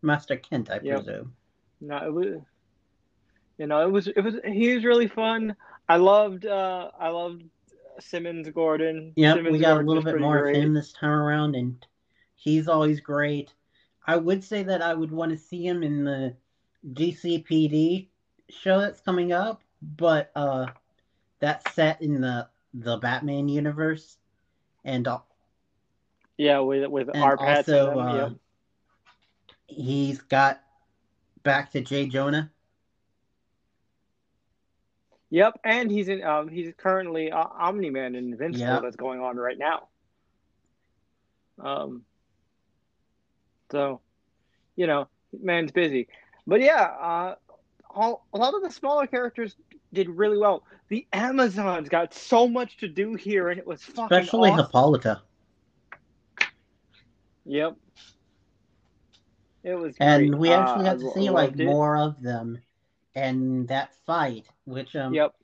[0.00, 1.04] Master Kent, I Yep.
[1.04, 1.34] presume.
[1.82, 2.40] No, it was.
[3.58, 5.54] You know, it was it was he was really fun.
[5.86, 7.42] I loved uh I loved
[7.98, 9.12] Simmons Gordon.
[9.16, 10.56] Yeah, we got a little bit more great.
[10.56, 11.86] of him this time around, and
[12.36, 13.52] he's always great.
[14.06, 16.34] I would say that I would want to see him in the
[16.94, 18.08] GCPD
[18.48, 20.68] show that's coming up, but uh,
[21.40, 24.18] that's set in the the Batman universe,
[24.84, 25.18] and uh,
[26.36, 28.32] Yeah, with with and our also them, uh, yep.
[29.66, 30.62] he's got
[31.42, 32.50] back to Jay Jonah.
[35.30, 36.22] Yep, and he's in.
[36.22, 38.82] Um, he's currently uh, Omni Man in Invincible Yep.
[38.82, 39.88] that's going on right now.
[41.58, 42.04] Um.
[43.70, 44.00] So,
[44.76, 45.08] you know,
[45.40, 46.08] man's busy,
[46.46, 47.34] but yeah, uh,
[47.88, 49.56] all, a lot of the smaller characters
[49.92, 50.64] did really well.
[50.88, 54.66] The Amazons got so much to do here, and it was fucking Especially awesome.
[54.66, 55.22] Hippolyta.
[57.44, 57.76] Yep.
[59.62, 60.38] It was And great.
[60.38, 61.64] we Uh, actually got I to see like it.
[61.64, 62.62] more of them
[63.14, 65.34] and that fight, which um Yep.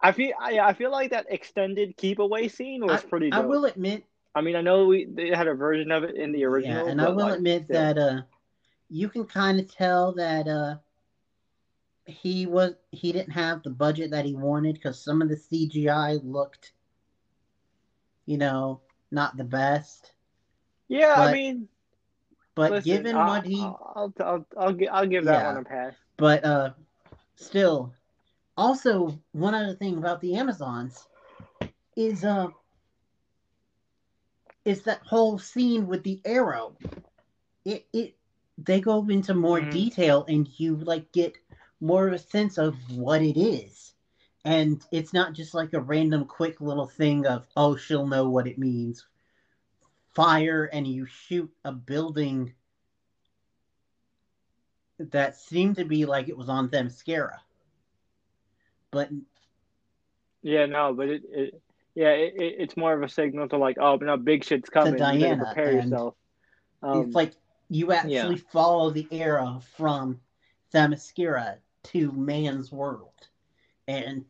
[0.00, 3.44] I feel I, I feel like that extended keep away scene was pretty dope.
[3.44, 6.32] I will admit I mean, I know we they had a version of it in
[6.32, 6.86] the original.
[6.86, 7.74] Yeah, and I will like, admit still.
[7.74, 8.22] that uh,
[8.88, 10.76] you can kind of tell that uh,
[12.12, 16.16] he was he didn't have the budget that he wanted because some of the CGI
[16.22, 16.72] looked,
[18.26, 20.12] you know, not the best.
[20.88, 21.68] yeah, I mean,
[22.54, 25.44] But listen, given I, what he, I'll, I'll, I'll, I'll give that Yeah.
[25.44, 25.94] one a pass.
[26.16, 26.70] but uh,
[27.36, 27.92] still,
[28.56, 31.08] also one other thing about the Amazons
[31.96, 32.48] is uh,
[34.64, 36.76] is that whole scene with the arrow.
[37.64, 38.16] It it
[38.58, 39.62] they go into more Mhm.
[39.62, 41.34] detail and you like get
[41.82, 43.92] more of a sense of what it is.
[44.44, 48.46] And it's not just like a random quick little thing of oh she'll know what
[48.46, 49.04] it means.
[50.14, 52.54] Fire and you shoot a building
[54.98, 57.38] that seemed to be like it was on Themyscira.
[58.92, 59.10] But
[60.42, 61.62] Yeah, no, but it, it
[61.94, 64.94] yeah, it, it, it's more of a signal to like, oh, no, big shit's coming.
[64.94, 66.14] you better Diana, prepare yourself.
[66.82, 67.32] Um, it's like
[67.68, 70.20] you actually follow the arrow from
[70.72, 73.28] Themyscira to man's world.
[73.88, 74.24] And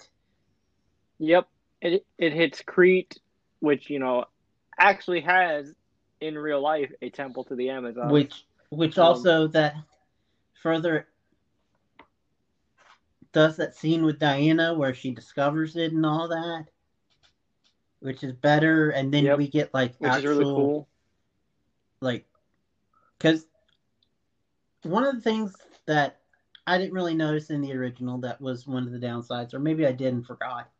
[1.19, 1.49] Yep,
[1.81, 3.19] it it hits Crete,
[3.61, 4.25] which you know
[4.79, 5.75] actually has
[6.21, 8.11] in real life a temple to the Amazon.
[8.11, 9.75] which which um, also that
[10.62, 11.09] further
[13.33, 16.67] does that scene with Diana where she discovers it and all that,
[18.01, 18.91] which is better.
[18.91, 19.37] And then Yep.
[19.37, 20.88] we get like which actual is really cool.
[22.01, 22.27] like
[23.19, 23.47] because
[24.83, 25.55] one of the things
[25.87, 26.22] that
[26.66, 29.87] I didn't really notice in the original that was one of the downsides, or maybe
[29.87, 30.70] I did and forgot.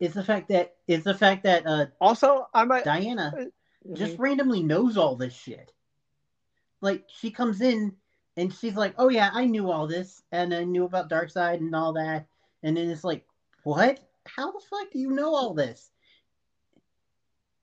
[0.00, 3.32] Is the fact that is the fact that uh, Also, I might Diana
[3.86, 3.96] Mhm.
[3.96, 5.72] just randomly knows all this shit.
[6.80, 7.96] Like she comes in
[8.36, 11.74] and she's like, "Oh yeah, I knew all this, and I knew about Darkseid and
[11.74, 12.26] all that."
[12.62, 13.26] And then it's like,
[13.62, 14.00] "What?
[14.26, 15.90] How the fuck do you know all this?"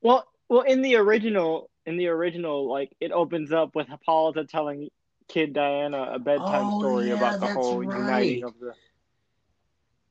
[0.02, 4.90] Well, well, in the original, in the original, like it opens up with Hippolyta telling
[5.32, 8.74] Kid Diana a bedtime Oh, story yeah, about the whole uniting of the.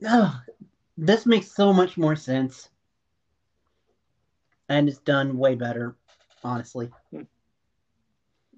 [0.09, 0.35] Ugh,
[0.97, 2.71] this makes so much more sense,
[4.71, 5.95] and it's done way better,
[6.43, 6.91] honestly.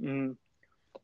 [0.00, 0.36] Mm.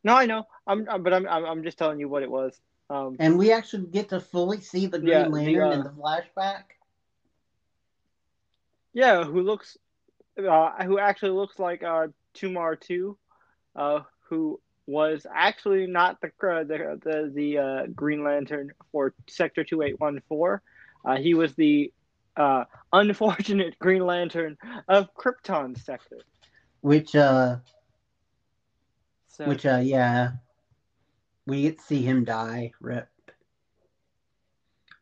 [0.04, 0.44] No, I know.
[0.66, 2.60] I'm, but I'm, I'm, I'm just telling you what it was.
[2.88, 5.82] Um, And we actually get to fully see the Green Yeah, the, Lantern uh, in
[5.82, 6.62] the flashback.
[8.92, 9.76] yeah, who looks,
[10.38, 13.18] uh, who actually looks like uh, Tumar two,
[13.74, 19.64] uh, who was actually not the uh, the the, the uh, Green Lantern for Sector
[19.64, 20.62] two eight one four.
[21.04, 21.92] Uh, he was the
[22.36, 24.56] uh, unfortunate Green Lantern
[24.88, 26.18] of Krypton sector.
[26.80, 27.56] Which, uh,
[29.28, 30.32] So, which, uh, yeah,
[31.46, 32.72] we get to see him die.
[32.80, 33.08] Rip.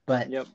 [0.04, 0.46] But yep,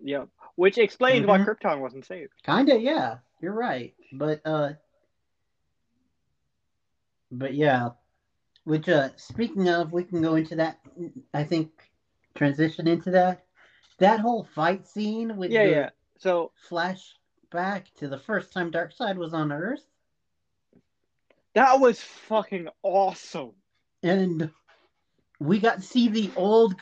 [0.00, 0.28] yep.
[0.54, 1.46] Which explains why Mhm.
[1.46, 2.32] Krypton wasn't saved.
[2.44, 3.18] Kinda, yeah.
[3.40, 3.94] You're right.
[4.12, 4.74] But uh
[7.30, 7.90] but yeah.
[8.64, 10.80] Which uh speaking of, we can go into that
[11.32, 11.70] I think
[12.34, 13.44] transition into that.
[13.98, 15.90] That whole fight scene with Yeah, the yeah.
[16.18, 19.84] So flashback to the first time Darkseid was on Earth.
[21.54, 23.52] that was fucking awesome.
[24.02, 24.50] And
[25.38, 26.74] we got to see the old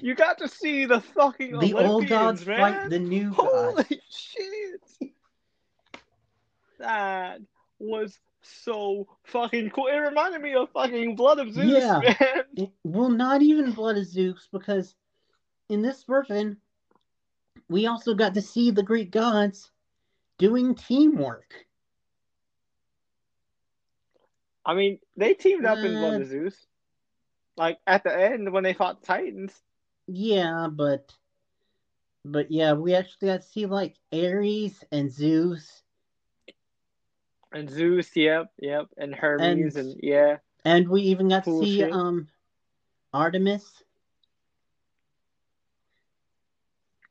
[0.00, 2.58] You got to see the fucking the old Olympians, gods man.
[2.58, 3.96] fight the new Holy gods.
[4.10, 5.10] shit!
[6.78, 7.40] That
[7.78, 9.88] was so fucking cool.
[9.88, 12.00] It reminded me of fucking Blood of Zeus, Yeah.
[12.20, 12.44] man.
[12.56, 14.94] It- well, not even Blood of Zeus, because
[15.68, 16.58] in this version,
[17.68, 19.70] we also got to see the Greek gods
[20.38, 21.66] doing teamwork.
[24.66, 26.66] I mean, they teamed up in Blood Uh, of Zeus.
[27.56, 29.62] Like at the end when they fought Titans.
[30.08, 31.14] Yeah, but
[32.24, 35.83] but yeah, we actually got to see like Ares and Zeus,
[37.54, 41.66] And Zeus, yep, yep, and Hermes, And- and, yeah, and we even got Cool to
[41.66, 41.92] see shit.
[41.92, 42.28] um
[43.12, 43.82] Artemis.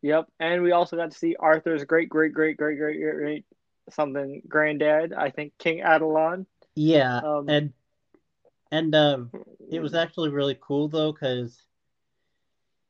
[0.02, 3.46] yep, and we also got to see Arthur's great, great, great, great, great, great, great
[3.90, 5.14] something granddad.
[5.14, 6.46] I think King Atlan.
[6.76, 7.74] Yeah, Um, and
[8.72, 9.32] and um
[9.72, 11.62] It was actually really cool though, because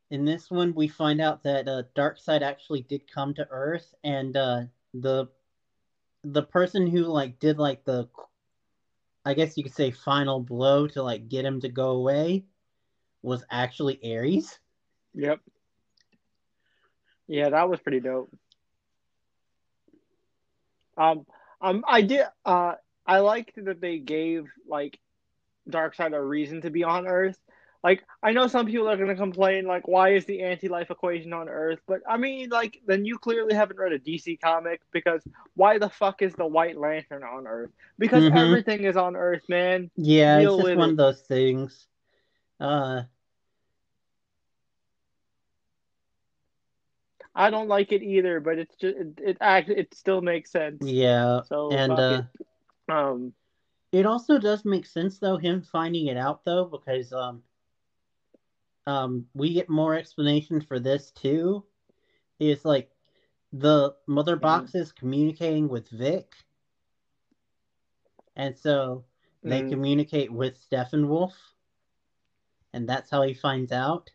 [0.09, 4.35] in this one we find out that uh, Darkseid actually did come to Earth, and
[4.35, 4.63] uh,
[4.93, 5.27] the
[6.23, 8.07] the person who like did like the,
[9.25, 12.45] I guess you could say final blow to like get him to go away,
[13.21, 14.59] was actually Ares.
[15.13, 15.39] Yep.
[17.27, 18.33] Yeah, that was pretty dope.
[20.97, 21.25] Um,
[21.61, 22.25] um, I did.
[22.45, 22.73] Uh,
[23.05, 24.99] I liked that they gave like
[25.69, 27.39] Darkseid a reason to be on Earth.
[27.83, 31.49] Like, I know some people are gonna complain, like, why is the anti-life equation on
[31.49, 31.79] Earth?
[31.87, 35.89] But I mean, like, then you clearly haven't read a DC comic because why the
[35.89, 37.71] fuck is the White Lantern on Earth?
[37.99, 38.31] Because Mhm.
[38.31, 39.89] everything is on Earth, man.
[39.95, 40.91] Yeah, Deal it's just one it.
[40.91, 41.87] of those things.
[42.59, 43.03] Uh,
[47.35, 50.93] I don't like it either, but it's just it, it act it still makes sense.
[50.93, 52.25] yeah, So and uh, it.
[52.89, 53.33] Um,
[53.91, 57.43] It also does make sense though him finding it out though because um
[58.87, 61.65] um we get more explanation for this too.
[62.39, 62.91] Is like
[63.51, 64.37] the mother Mhm.
[64.37, 66.33] box is communicating with Vic.
[68.35, 69.05] And so
[69.45, 69.63] they Mhm.
[69.63, 71.33] communicate with Steppenwolf.
[72.73, 74.11] And that's how he finds out.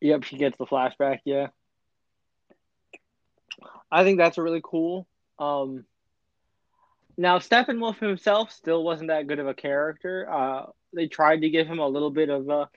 [0.00, 1.20] Yep, she gets the flashback.
[1.24, 1.48] Yeah,
[3.90, 5.06] I think that's really cool.
[5.38, 5.84] Um,
[7.16, 10.28] now Steppenwolf himself still wasn't that good of a character.
[10.30, 12.68] Uh, they tried to give him a little bit of a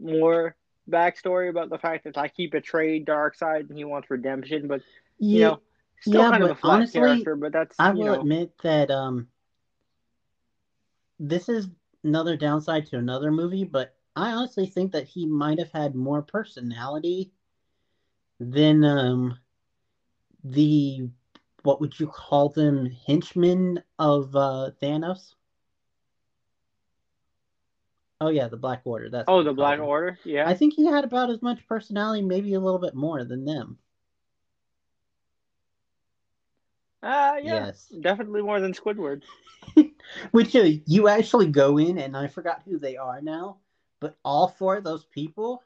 [0.00, 0.56] more
[0.90, 4.82] backstory about the fact that like he betrayed Darkseid and he wants redemption, but
[5.30, 5.58] you Yeah, know,
[6.00, 7.36] still yeah, kind of a but flat honestly, character.
[7.36, 9.28] But that's I will know, admit that um
[11.20, 11.68] this is
[12.04, 16.22] another downside to another movie, but I honestly think that he might have had more
[16.22, 17.32] personality
[18.40, 19.38] than um
[20.44, 21.08] the
[21.62, 25.35] what would you call them henchmen of uh Thanos?
[28.20, 29.10] Oh yeah, the Black Order.
[29.10, 29.86] That's oh the Black them.
[29.86, 30.18] Order.
[30.24, 33.44] Yeah, I think he had about as much personality, maybe a little bit more than
[33.44, 33.78] them.
[37.02, 37.92] uh, yeah, Yes.
[38.00, 39.22] definitely more than Squidward.
[40.32, 43.58] Which uh, you actually go in, and I forgot who they are now,
[44.00, 45.62] but all four of those people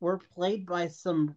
[0.00, 1.36] were played by some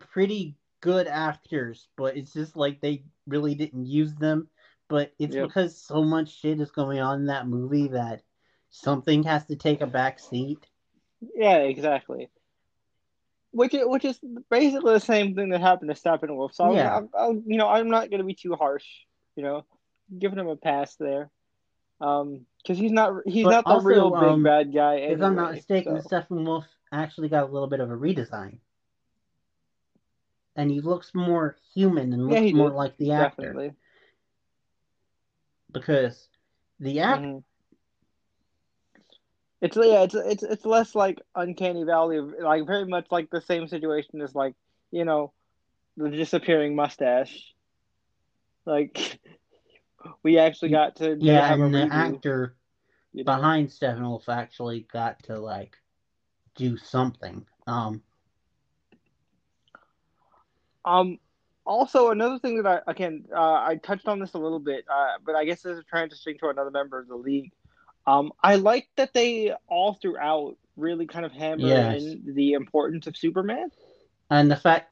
[0.00, 4.48] pretty good actors, but it's just like they really didn't use them.
[4.88, 5.46] But it's Yep.
[5.46, 8.22] because so much shit is going on in that movie that
[8.74, 10.66] something has to take a back seat.
[11.34, 12.28] Yeah, exactly.
[13.52, 14.18] Which is, which is
[14.50, 16.54] basically the same thing that happened to Steppenwolf.
[16.54, 16.96] So Yeah.
[16.96, 18.84] I'm, I'm, you know, I'm not going to be too harsh.
[19.36, 19.64] You know,
[20.18, 21.30] giving him a pass there,
[22.00, 24.94] um, because he's not he's But not the also, real big um, bad guy.
[24.96, 26.08] if I'm not anyway, mistaken, so.
[26.08, 28.58] Steppenwolf actually got a little bit of a redesign.
[30.56, 32.76] And he looks more human and looks he more did.
[32.76, 33.42] like the actor.
[33.42, 33.72] definitely.
[35.72, 36.28] Because
[36.78, 37.44] the actor Mhm.
[39.64, 43.66] It's yeah, it's it's it's less like uncanny valley, like very much like the same
[43.66, 44.54] situation as like
[44.90, 45.32] you know,
[45.96, 47.54] the disappearing mustache.
[48.66, 49.20] Like
[50.22, 52.56] we actually got to yeah, and the actor
[53.14, 53.32] you know?
[53.32, 55.78] behind Steppenwolf actually got to like
[56.54, 57.46] do something.
[57.66, 58.02] Um
[60.84, 61.18] Um,
[61.64, 65.12] also another thing that I again uh, I touched on this a little bit, uh,
[65.24, 67.50] but I guess this is transitioning to another member of the league.
[68.06, 71.88] Um, I like that they all throughout really kind of hammer Yes.
[71.88, 73.70] in the importance of Superman,
[74.30, 74.90] and the fact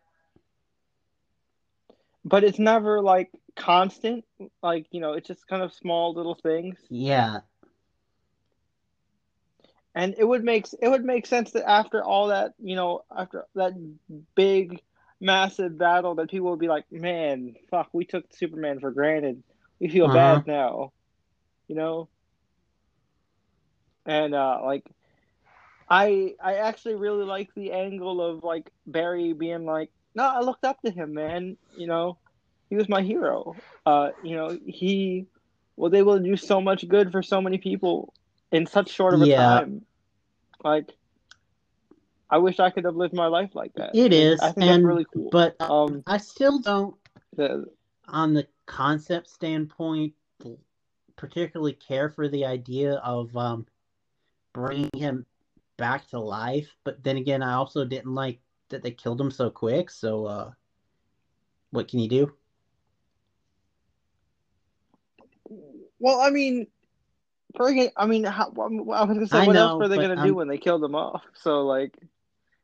[2.24, 4.24] but it's never like constant.
[4.62, 7.40] Like you know, it's just kind of small little things, yeah,
[9.94, 13.44] and it would make it would make sense that after all that, you know, after
[13.54, 13.72] that
[14.34, 14.80] big,
[15.20, 19.42] massive battle, that people would be like, "Man, fuck, we took Superman for granted.
[19.80, 20.42] We feel Uh-huh.
[20.42, 20.92] bad now,"
[21.68, 22.08] you know.
[24.06, 24.84] And uh, like,
[25.88, 30.64] I I actually really like the angle of like Barry being like, "No, I looked
[30.64, 31.56] up to him, man.
[31.76, 32.18] You know,
[32.70, 33.56] he was my hero.
[33.84, 35.26] Uh, you know, he
[35.76, 38.12] was able to do so much good for so many people
[38.52, 39.60] in such short of a Yeah.
[39.60, 39.82] time.
[40.64, 40.96] Like,
[42.30, 43.94] I wish I could have lived my life like that.
[43.94, 45.30] It is, I think and- that's really cool.
[45.30, 46.96] but uh, um, I still don't
[47.36, 47.66] the,
[48.08, 50.14] on the concept standpoint
[51.16, 53.66] particularly care for the idea of um
[54.52, 55.26] bringing him
[55.78, 59.50] back to life, but then again I also didn't like that they killed him so
[59.50, 60.50] quick, so uh
[61.70, 62.32] what can you do?
[65.98, 66.66] well, I mean,
[67.96, 70.26] I mean, how, I was gonna say, I what know, else were they gonna I'm-
[70.26, 71.22] do when they killed him off?
[71.34, 71.96] So like,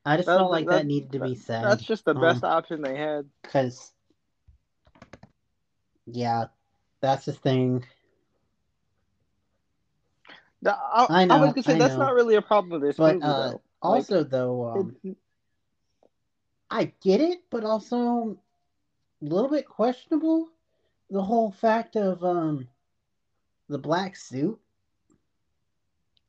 [0.05, 1.64] I just felt like that, that- needed to be said.
[1.64, 3.28] that's just the Um, best option they had.
[3.43, 3.93] because
[6.07, 6.47] yeah,
[7.01, 7.84] that's the thing.
[10.66, 11.98] I, I I was gonna say I that's know.
[11.98, 13.62] not really a problem with this But movie, uh though.
[13.84, 15.18] Like, also though um it-
[16.70, 18.38] I get it, but also
[19.20, 20.50] a little bit questionable.
[21.11, 22.68] The whole fact of um
[23.68, 24.61] the black suit.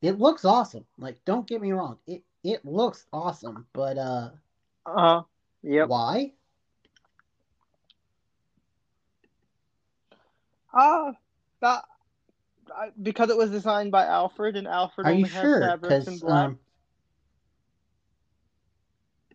[0.02, 0.86] It looks awesome.
[0.98, 2.00] Like, don't get me wrong.
[2.06, 4.32] It it looks awesome, but uh
[4.86, 5.24] uh,
[5.64, 5.92] yep.
[5.92, 6.34] why?
[10.74, 11.14] Uh,
[11.62, 11.86] that,
[12.76, 15.60] I, because it was designed by Alfred, and Alfred Are only you has sure?
[15.60, 16.48] fabrics in black.
[16.48, 16.60] um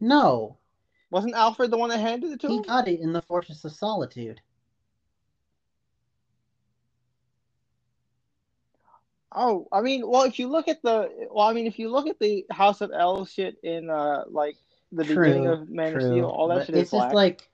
[0.01, 0.59] No,
[1.11, 2.65] Wasn't Alfred the one that handed it to he him?
[2.65, 4.41] got it in the Fortress of Solitude.
[9.37, 12.07] Oh, I mean, well, if you look at the, well, I mean, if you look
[12.09, 14.57] at the House of El shit in, uh, like
[14.93, 17.11] the beginning True, of Man of Steel, all that but shit is it's black.
[17.11, 17.49] just like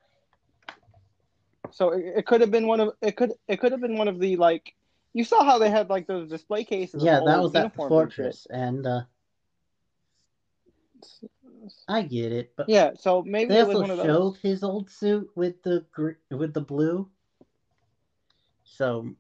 [1.71, 4.09] So it, it could have been one of it could it could have been one
[4.09, 4.75] of the like
[5.13, 7.03] you saw how they had like those display cases.
[7.03, 9.01] yeah, that was at the uniforms and fortress, and uh
[11.89, 14.07] I get it, but Yeah, so maybe They also one of those.
[14.07, 17.11] showed his old suit with the gr- with the blue.
[18.65, 19.15] So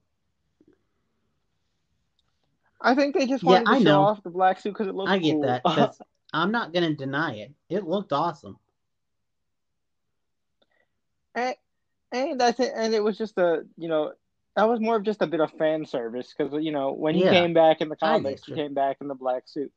[2.80, 4.03] I think they just Yeah, to I show know.
[4.03, 5.43] off the black suit because it looked I get cool.
[5.43, 5.97] that.
[6.32, 7.53] I'm not gonna deny it.
[7.68, 8.59] It looked awesome.
[11.34, 11.55] and,
[12.12, 14.12] and I think and it was just a you know
[14.57, 17.23] that was more of just a bit of fan service because you know when he
[17.23, 19.73] Yeah, came back in the comics he came back in the black suit.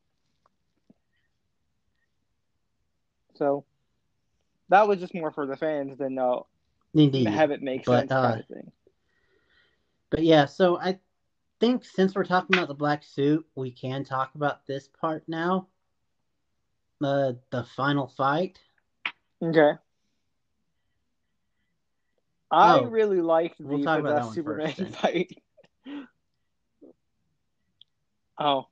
[3.36, 3.66] So
[4.70, 6.40] that was just more for the fans than uh,
[6.94, 7.28] Indeed.
[7.30, 8.72] have it make But, sense uh, kind of thing.
[10.10, 11.00] But yeah, so I
[11.60, 15.68] think since we're talking about the black suit, we can talk about this part now.
[17.00, 18.60] The the final fight.
[19.42, 19.74] Okay.
[22.54, 25.38] I Oh, really liked the we'll talk about that Possessed Superman first fight.
[28.40, 28.68] oh.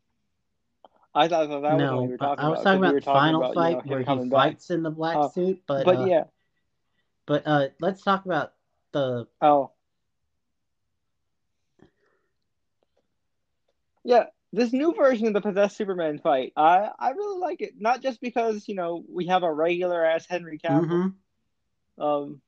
[1.13, 2.63] I thought that, that was no, what you were talking I was about.
[2.63, 4.29] talking about you the final about, you fight know, where he back.
[4.29, 5.61] fights in the black Oh, suit.
[5.67, 6.23] But But uh, yeah.
[7.25, 8.53] but uh, let's talk about
[8.93, 9.71] the Oh.
[14.03, 17.73] Yeah, this new version of the possessed Superman fight, I I really like it.
[17.79, 22.03] Not just because you know we have a regular ass Henry Cavill, Mm-hmm.
[22.03, 22.41] um,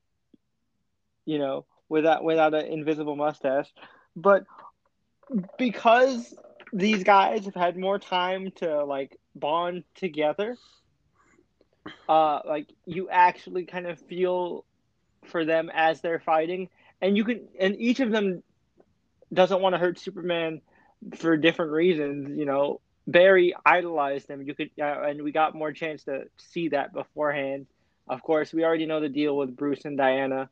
[1.26, 3.72] you know, without without an invisible mustache,
[4.16, 4.46] but
[5.58, 6.34] because
[6.72, 10.58] these guys have had more time to like bond together.
[12.08, 14.66] Uh, like you actually kind of feel
[15.26, 16.70] for them as they're fighting,
[17.02, 18.42] and you can, and each of them
[19.34, 20.62] doesn't want to hurt Superman
[21.16, 22.38] for different reasons.
[22.38, 24.42] You know, Barry idolized him.
[24.42, 27.68] You could, uh, and we got more chance to see that beforehand.
[28.08, 30.50] Of course, we already know the deal with Bruce and Diana.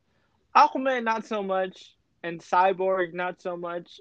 [0.56, 4.00] Aquaman, not so much, and Cyborg, not so much.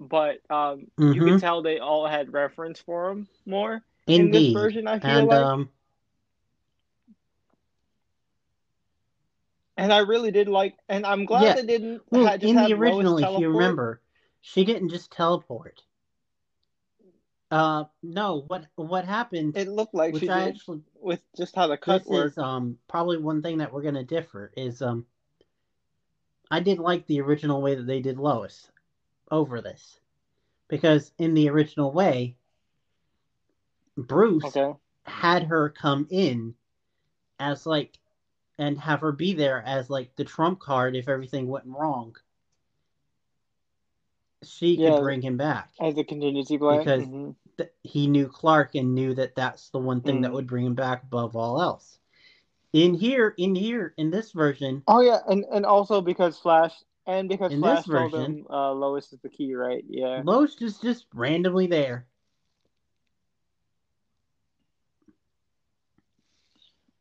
[0.00, 1.26] But um, you Mhm.
[1.26, 4.86] can tell they all had reference for him more in this version.
[4.88, 5.70] I feel And like, um,
[9.76, 11.54] and I really did like, and I'm glad Yeah.
[11.54, 12.02] they didn't.
[12.10, 14.00] well, just in the original, if you remember,
[14.40, 15.82] she didn't just teleport.
[17.50, 18.44] Uh, no.
[18.48, 19.56] What what happened?
[19.56, 22.32] It looked like she I did actually with just how the cut this worked.
[22.32, 25.06] is um probably one thing that we're gonna differ is um
[26.52, 28.70] I didn't like the original way that they did Lois
[29.30, 29.98] over this
[30.68, 32.36] because in the original way
[33.96, 34.74] Bruce Okay.
[35.06, 36.54] had her come in
[37.40, 37.98] as like
[38.58, 42.14] and have her be there as like the trump card if everything went wrong
[44.42, 44.90] she Yeah.
[44.90, 46.78] could bring him back As a contingency plan.
[46.78, 47.34] Because- Mhm.
[47.58, 50.34] Th- he knew clark and knew that that's the one thing that Mm.
[50.34, 51.98] would bring him back above all else
[52.72, 56.72] in here in here in this version Oh yeah, and and also because Flash
[57.06, 59.84] and because In Flash this told version- him uh, Lois is the key, right?
[59.88, 60.22] Yeah.
[60.24, 62.06] Lois is just randomly there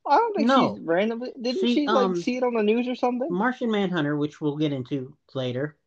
[0.08, 0.74] I don't think No.
[0.76, 1.32] she's randomly.
[1.40, 3.28] Didn't She, she, um, like see it on the news or something?
[3.32, 5.78] martian manhunter which we'll get into later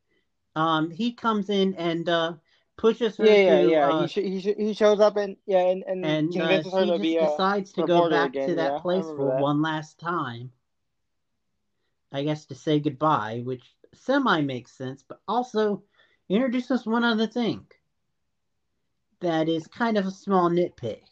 [0.56, 2.32] um he comes in and uh
[2.76, 3.92] pushes her Yeah, yeah, to yeah.
[3.92, 6.86] uh, he sh- he sh- he shows up and yeah, and and, and uh, her
[6.86, 9.40] she to just be decides to go back again, to that yeah, place for that.
[9.40, 10.52] one last time.
[12.12, 15.82] I guess to say goodbye, which semi makes sense, but also
[16.28, 17.66] introduces one other thing
[19.20, 21.02] that is kind of a small nitpick.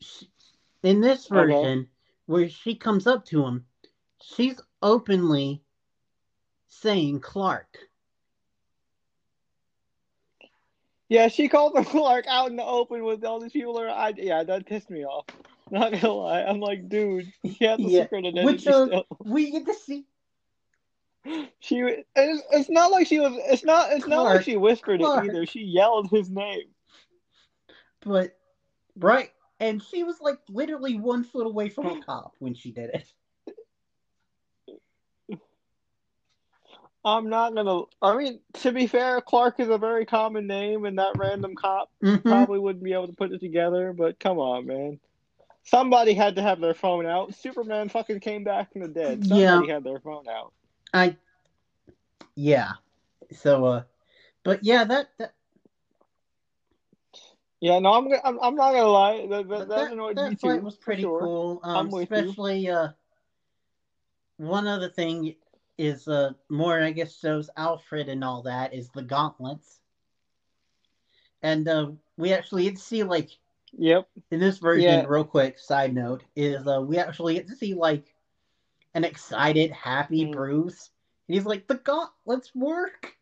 [0.00, 0.30] She-
[0.82, 1.34] In this Okay.
[1.34, 1.90] version,
[2.26, 3.66] where she comes up to him,
[4.20, 5.62] she's openly
[6.68, 7.90] saying Clark.
[11.08, 13.96] Yeah, she called him Clark out in the open with all these people around.
[13.96, 15.26] I, yeah, that pissed me off.
[15.70, 19.06] Not gonna lie, I'm like, dude, he had the Yeah, secret identity which, uh, still.
[19.24, 20.04] We get to see
[21.58, 23.32] She, it's, it's not like she was.
[23.48, 23.90] It's not.
[23.92, 25.24] It's not like she whispered Clark.
[25.24, 25.44] it either.
[25.46, 26.68] She yelled his name.
[28.04, 28.36] but
[28.98, 32.90] right and she was like literally one foot away from a cop when she did
[32.90, 33.12] it
[37.06, 37.82] I'm not gonna.
[38.02, 41.88] I mean, to be fair, Clark is a very common name, and that random cop
[42.02, 42.22] Mhm.
[42.24, 43.92] probably wouldn't be able to put it together.
[43.92, 44.98] But come on, man.
[45.62, 47.34] Somebody had to have their phone out.
[47.36, 49.24] Superman fucking came back from the dead.
[49.24, 49.50] Yeah.
[49.52, 50.52] Somebody had their phone out.
[50.92, 51.16] i
[52.34, 52.72] yeah
[53.32, 53.82] so uh
[54.44, 55.32] but yeah that, that
[57.60, 58.06] Yeah, no, I'm.
[58.24, 59.26] I'm, I'm not gonna lie.
[59.28, 60.58] That, that, that annoyed that me too.
[60.58, 61.20] was pretty sure.
[61.20, 62.16] cool um I'm with you.
[62.16, 62.88] especially uh
[64.36, 65.34] one other thing
[65.78, 69.80] is uh more i guess shows alfred and all that is the gauntlets
[71.42, 73.30] and uh we actually get to see like
[73.78, 74.08] Yep.
[74.30, 75.04] in this version, Yeah.
[75.06, 78.14] real quick side note is uh, we actually get to see like
[78.94, 80.32] an excited, happy Mm.
[80.32, 80.90] Bruce.
[81.28, 83.14] And he's like, "The gauntlets work,"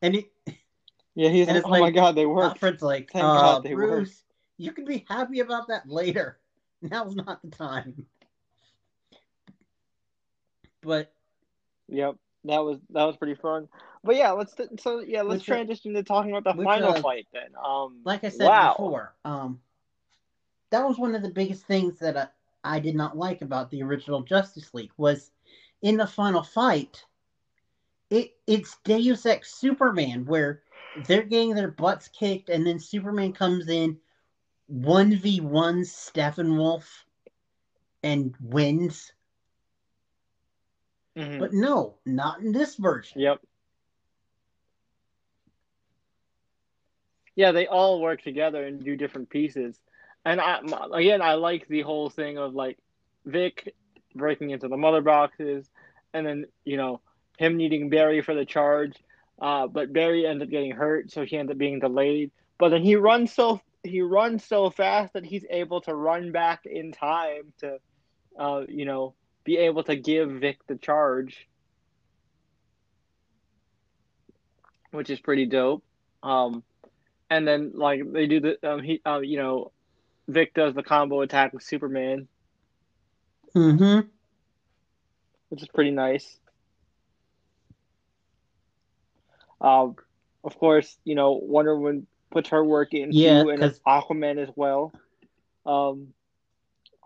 [0.00, 0.30] and it,
[1.14, 2.62] Yeah, he's like, oh my god, they worked.
[2.62, 4.24] Alfred's like, Thank uh, God they work." "Bruce,
[4.56, 6.38] you can be happy about that later.
[6.82, 8.06] Now's not the time."
[10.82, 11.12] But
[11.88, 13.68] Yep, that was that was pretty fun.
[14.04, 16.90] But yeah, let's so yeah, let's Which, uh, transition to talking about the which, final
[16.94, 17.50] uh, fight then.
[17.62, 18.72] Um, like I said wow.
[18.72, 19.60] before, um,
[20.70, 22.26] that was one of the biggest things that I,
[22.64, 25.30] I did not like about the original Justice League was
[25.82, 27.04] in the final fight.
[28.10, 30.62] It it's Deus Ex Superman where
[31.06, 33.98] they're getting their butts kicked, and then Superman comes in,
[34.66, 36.84] one v one Steppenwolf,
[38.02, 39.12] and wins.
[41.16, 41.38] Mhm.
[41.38, 43.20] But no, not in this version.
[43.20, 43.40] Yep.
[47.34, 49.78] Yeah, they all work together and do different pieces.
[50.24, 50.60] And I,
[50.92, 52.78] again, I like the whole thing of like
[53.24, 53.74] Vic
[54.14, 55.68] breaking into the mother boxes,
[56.12, 57.00] and then you know
[57.38, 58.96] him needing Barry for the charge.
[59.40, 62.30] Uh, but Barry ends up getting hurt, so he ends up being delayed.
[62.58, 66.66] But then he runs so he runs so fast that he's able to run back
[66.66, 67.78] in time to,
[68.38, 69.14] uh, you know,
[69.44, 71.48] be able to give Vic the charge.
[74.90, 75.82] which is pretty dope.
[76.22, 76.62] Um,
[77.30, 79.72] and then like they do the um he um you know,
[80.28, 82.28] Vic does the combo attack with Superman,
[83.54, 84.08] Mm-hmm.
[85.48, 86.38] which is pretty nice.
[89.60, 89.96] Um,
[90.44, 94.92] of course, you know Wonder Woman puts her work in Yeah, and Aquaman as well.
[95.66, 96.14] Um,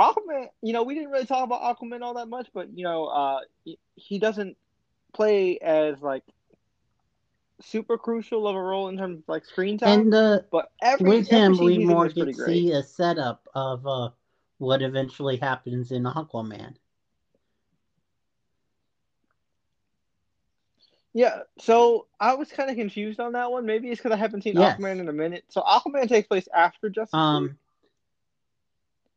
[0.01, 3.07] Aquaman, you know, we didn't really talk about Aquaman all that much, but you know,
[3.07, 3.41] uh,
[3.97, 4.57] he- doesn't
[5.13, 6.23] play as like
[7.63, 10.01] super crucial of a role in terms of like screen time.
[10.01, 14.11] And uh, but every with every him, we more get see a setup of uh,
[14.59, 16.75] what eventually happens in Aquaman.
[21.15, 23.65] Yeah, so I was kind of confused on that one.
[23.65, 24.79] Maybe it's because I haven't seen Yes.
[24.79, 25.45] Aquaman in a minute.
[25.49, 27.55] So Aquaman takes place after Justice League.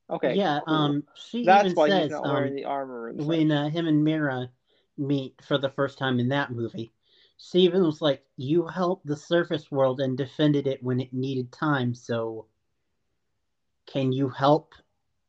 [0.10, 0.60] Okay, yeah.
[0.66, 0.76] cool.
[0.76, 3.14] Um, she that's even why says he's not wearing um, the armor.
[3.14, 4.50] When uh, him and Mera
[4.98, 6.92] meet for the first time in that movie,
[7.38, 11.94] Steven was like, "You helped the surface world and defended it when it needed time.
[11.94, 12.48] So,
[13.86, 14.74] can you help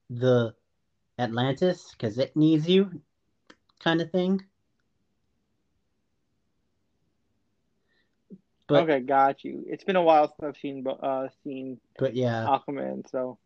[0.09, 0.55] the
[1.19, 3.03] Atlantis because it needs you?"
[3.81, 4.41] Kind of thing.
[8.67, 9.65] But okay, got you.
[9.67, 13.11] It's been a while since I've seen uh seen but yeah, Aquaman.
[13.11, 13.37] So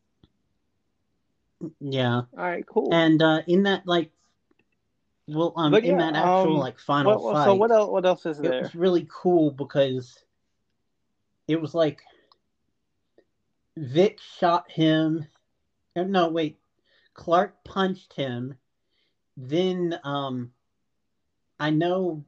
[1.80, 2.16] yeah.
[2.16, 2.88] all right, cool.
[2.92, 4.10] And uh, in that like,
[5.26, 7.90] well, um, But in that actual um, like final What- fight, so what else?
[7.90, 8.60] What else is it there?
[8.62, 10.18] was really cool because
[11.48, 12.02] it was like
[13.76, 15.26] Vic shot him.
[15.96, 16.58] uh, No, wait,
[17.14, 18.54] Clark punched him.
[19.36, 20.52] Then, um,
[21.58, 22.24] I know,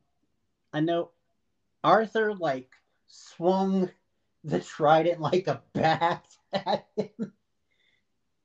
[0.72, 1.11] I know,
[1.85, 2.70] Arthur like
[3.07, 3.89] swung
[4.43, 7.33] the trident like a bat at him,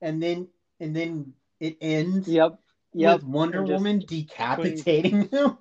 [0.01, 0.47] and then
[0.82, 2.59] and then it ends Yep,
[2.93, 3.15] yep.
[3.15, 5.57] with Wonder Woman decapitating him.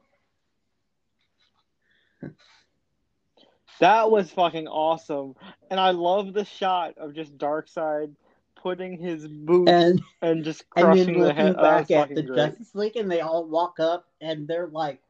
[3.78, 5.36] That was fucking awesome,
[5.70, 8.14] and I love the shot of just Darkseid
[8.56, 12.14] putting his boot and, And just and crushing then the looking oh, was back at
[12.14, 12.36] the great.
[12.36, 15.00] Justice League, and they all walk up, and they're like,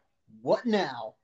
[0.42, 1.14] "What now?"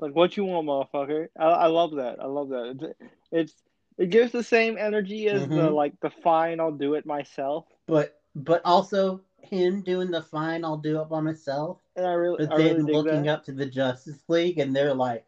[0.00, 1.28] Like, what you want, motherfucker?
[1.36, 2.20] I, I love that.
[2.20, 2.94] I love that.
[3.32, 3.62] It's, it's
[3.98, 5.74] it gives the same energy as the Mhm.
[5.74, 6.60] like the fine.
[6.60, 11.20] I'll do it myself, But but also him doing the fine, I'll do it by
[11.20, 11.82] myself.
[11.96, 13.28] and I really, But I then really looking that.
[13.28, 15.26] up to the Justice League, and they're like,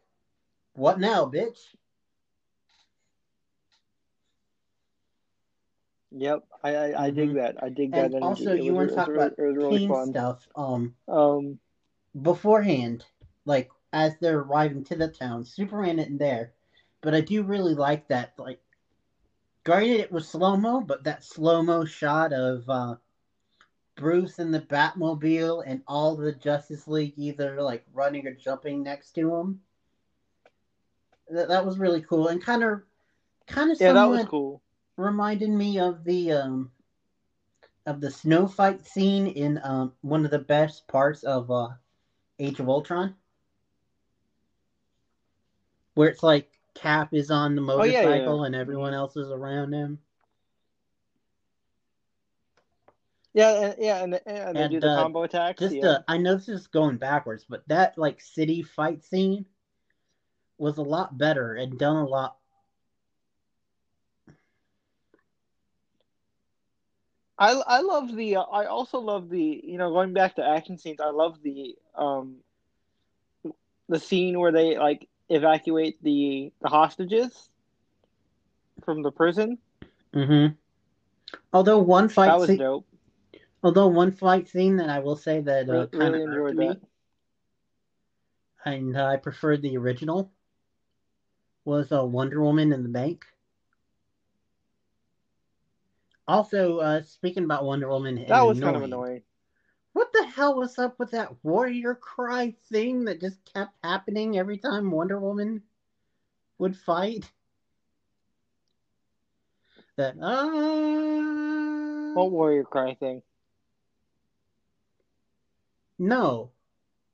[0.73, 1.75] "What now, bitch?"
[6.11, 7.63] Yep, I, I, I dig that.
[7.63, 8.23] I dig that And energy.
[8.23, 10.07] also, you want to talk about really fun.
[10.09, 10.47] stuff.
[10.55, 11.59] Um, Um,
[12.21, 13.05] beforehand,
[13.45, 16.53] like as they're arriving to the town, Superman isn't there,
[17.01, 18.33] but I do really like that.
[18.37, 18.61] Like,
[19.63, 22.95] granted, it was slow mo, but that slow mo shot of uh,
[23.95, 29.13] Bruce in the Batmobile and all the Justice League either like running or jumping next
[29.13, 29.59] to him.
[31.29, 32.81] That that was really cool and kind of
[33.47, 34.61] kind of yeah, that was cool.
[34.97, 36.71] reminded me of the um
[37.85, 41.69] of the snow fight scene in um one of the best parts of uh
[42.39, 43.15] Age of Ultron.
[45.93, 48.45] Where it's like Cap is on the Oh, yeah, motorcycle yeah.
[48.45, 49.99] and everyone else is around him.
[53.33, 55.61] Yeah, and, yeah, and, and they And, do the uh, combo attacks.
[55.61, 55.87] Just yeah.
[55.87, 59.45] uh, I know this is going backwards, but that like city fight scene
[60.57, 62.37] was a lot better and done a lot
[67.37, 70.77] I I love the uh, I also love the you know going back to action
[70.77, 72.37] scenes I love the um
[73.89, 77.49] the scene where they like evacuate the the hostages
[78.83, 79.57] from the prison
[80.13, 80.53] Mm-hmm.
[81.53, 82.85] Although one fight that was scene, dope
[83.63, 86.55] although one fight scene that I will say that uh, really, kind really of enjoyed
[86.55, 86.75] me,
[88.65, 90.31] and uh, I preferred the original,
[91.63, 93.25] was uh, Wonder Woman in the bank.
[96.27, 99.21] Also, uh, speaking about Wonder Woman, that was kind of annoying, annoying
[99.93, 104.57] What the hell was up with that warrior cry thing that just kept happening every
[104.57, 105.63] time Wonder Woman
[106.57, 107.29] would fight?
[109.97, 113.21] That ah what warrior cry thing
[116.01, 116.49] no,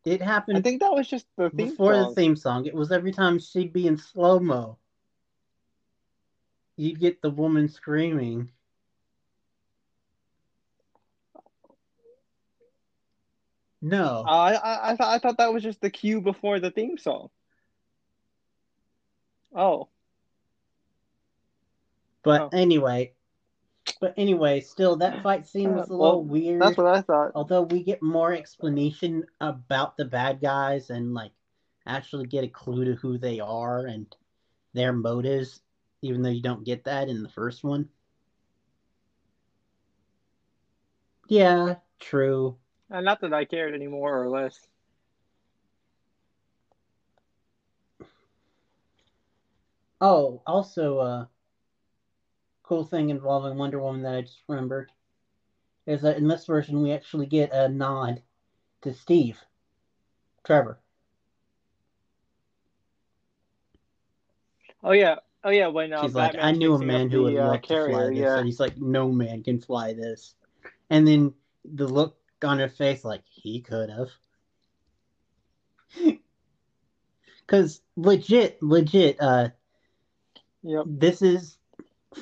[0.06, 0.58] it happened.
[0.58, 2.66] I think that was just the theme before song the theme song.
[2.66, 4.78] It was every time she'd be in slow mo.
[6.78, 8.50] You'd get the woman screaming.
[13.82, 16.98] No, I I I thought I thought that was just the cue before the theme
[16.98, 17.30] song
[19.56, 19.88] oh
[22.24, 22.50] but oh.
[22.52, 23.14] anyway,
[24.02, 26.62] But anyway, still that fight scene was a Uh, little weird.
[26.62, 27.32] That's what I thought.
[27.36, 31.32] Although we get more explanation about the bad guys and like
[31.86, 34.14] actually get a clue to who they are and
[34.74, 35.62] their motives,
[36.02, 37.88] even though you don't get that in the first one.
[41.30, 42.58] Yeah, true.
[42.90, 44.68] And not that I cared any more or less.
[50.00, 51.26] Oh, also, uh,
[52.64, 54.92] cool thing involving Wonder Woman that I just remembered
[55.86, 58.22] is that in this version we actually get a nod
[58.82, 59.42] to Steve,
[60.44, 60.80] Trevor.
[64.84, 65.68] Oh yeah, oh yeah.
[65.68, 68.18] When uh, She's like, I knew a man who would uh, love to fly this,
[68.18, 70.36] Yeah, and he's like, no man can fly this.
[70.90, 71.34] And then
[71.66, 74.10] the look on her face, like he could have,
[77.42, 79.50] because legit, legit, uh,
[80.64, 80.84] yep.
[80.86, 81.58] this is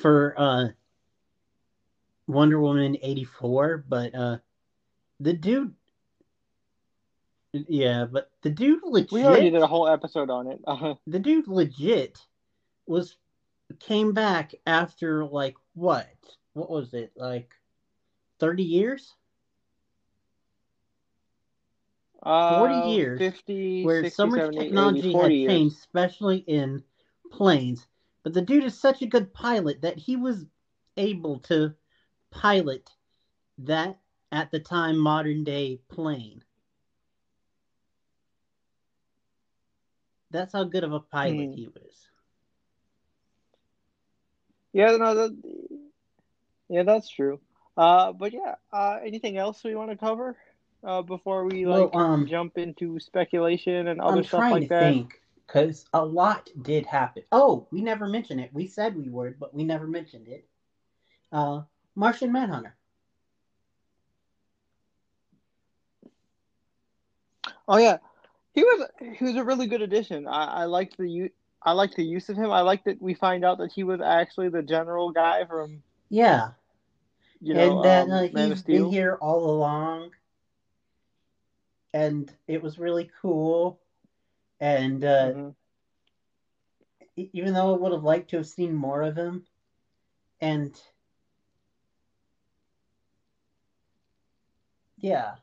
[0.00, 0.68] for uh
[2.26, 4.38] Wonder Woman 84, but uh
[5.20, 5.74] the dude
[7.68, 10.60] yeah, but the dude legit We already did a whole episode on it.
[10.66, 12.18] Uh, the dude legit
[12.86, 13.16] was
[13.80, 16.08] came back after like what?
[16.52, 17.12] What was it?
[17.16, 17.50] Like
[18.40, 19.14] 30 years?
[22.48, 25.52] 40 uh, years 50, Where 60, so much 70, 80, technology 40 had years.
[25.52, 26.82] changed, especially in
[27.30, 27.86] planes.
[28.22, 30.46] But the dude is such a good pilot that he was
[30.96, 31.74] able to
[32.30, 32.90] pilot
[33.58, 33.98] that
[34.32, 36.42] at the time modern day plane.
[40.30, 41.54] That's how good of a pilot Hmm.
[41.54, 42.08] he was.
[44.72, 45.36] Yeah, no, that,
[46.68, 47.40] yeah, that's true.
[47.76, 50.36] Uh, but yeah, uh, anything else we want to cover
[50.84, 54.68] uh, before we Well, like um, jump into speculation and other I'm stuff trying like
[54.68, 54.96] to that?
[54.96, 57.24] think because a lot did happen.
[57.32, 58.52] Oh, we never mentioned it.
[58.52, 60.48] We said we would, but we never mentioned it.
[61.32, 61.62] Uh,
[61.94, 62.76] Martian Manhunter.
[67.68, 67.98] Oh yeah,
[68.52, 70.26] he was he was a really good addition.
[70.26, 71.30] I, I liked the u-
[71.62, 72.50] I liked the use of him.
[72.50, 76.52] I liked that we find out that he was actually the general guy from Yeah,
[77.40, 80.12] you know and that um, uh, he's been here all along,
[81.96, 83.80] and it was really cool.
[84.60, 85.54] And uh, Mhm.
[87.16, 89.46] e- even though I would have liked to have seen more of him,
[90.40, 90.78] and
[94.98, 95.36] yeah,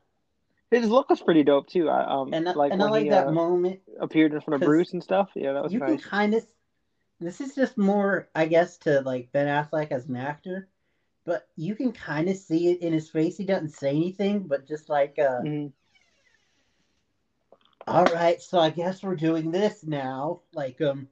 [0.70, 1.88] His look was pretty dope too.
[1.88, 4.62] I um and I- like and I like he that uh, moment appeared in front
[4.62, 5.30] of Bruce and stuff.
[5.34, 5.88] Yeah, that was you nice.
[5.88, 6.46] can kind of
[7.20, 10.68] this is just more i guess to like ben affleck as an actor
[11.24, 14.66] but you can kind of see it in his face he doesn't say anything but
[14.66, 15.72] just like uh Mhm.
[17.86, 21.08] All right so i guess we're doing this now like um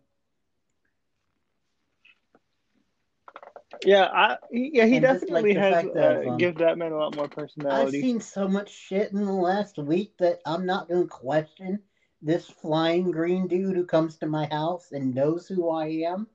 [3.85, 6.93] Yeah, I yeah he And just, like, definitely has that, uh, um, give that man
[6.93, 7.99] a lot more personality.
[7.99, 11.81] i've seen so much shit in the last week that i'm not going to question
[12.21, 16.29] this flying green dude who comes to my house and knows who i am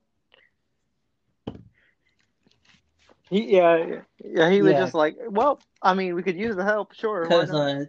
[3.30, 4.78] He yeah yeah he was Yeah.
[4.78, 7.22] just like, well, I mean, we could use the help, sure.
[7.22, 7.84] because uh,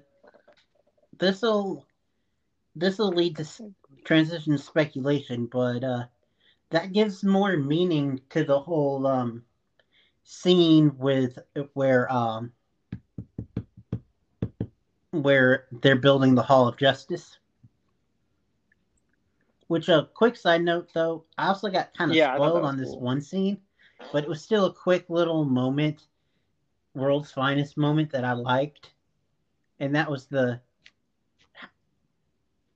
[1.17, 1.85] this will
[2.75, 3.45] this will lead to
[4.05, 6.05] transition speculation, but uh,
[6.69, 9.43] that gives more meaning to the whole um,
[10.23, 11.39] scene with
[11.73, 12.51] where um,
[15.11, 17.37] where they're building the Hall of Justice.
[19.67, 22.49] Which a quick side note though, I also got kind of Yeah, I thought that
[22.49, 23.01] spoiled on this cool.
[23.01, 23.59] one scene,
[24.11, 26.07] but it was still a quick little moment,
[26.95, 28.91] world's finest moment that I liked,
[29.79, 30.59] and that was the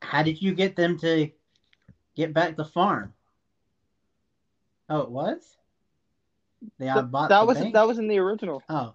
[0.04, 1.30] how did you get them to
[2.16, 3.14] get back the farm?
[4.90, 5.58] Oh, it was.
[6.78, 7.74] They I bought that the was bank?
[7.74, 8.64] that was in the original.
[8.70, 8.94] Oh,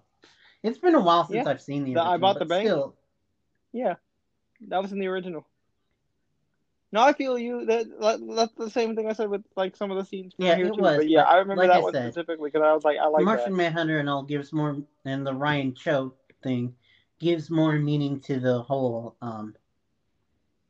[0.63, 1.51] it's been a while since Yeah.
[1.51, 2.17] I've seen the The I.
[2.17, 2.65] Bought the Bank?
[2.65, 2.95] Still,
[3.73, 3.95] Yeah,
[4.67, 5.45] that was in the original.
[6.91, 7.65] No, I feel you.
[7.65, 10.55] That, that that's the same thing I said with like some of the scenes Yeah,
[10.55, 10.81] here it too.
[10.81, 12.97] was, but yeah, I remember like that I one said, specifically because I was like,
[12.97, 13.57] I like Martian that.
[13.57, 16.73] Manhunter and all gives more, and the Ryan Cho thing
[17.19, 19.53] gives more meaning to the whole um,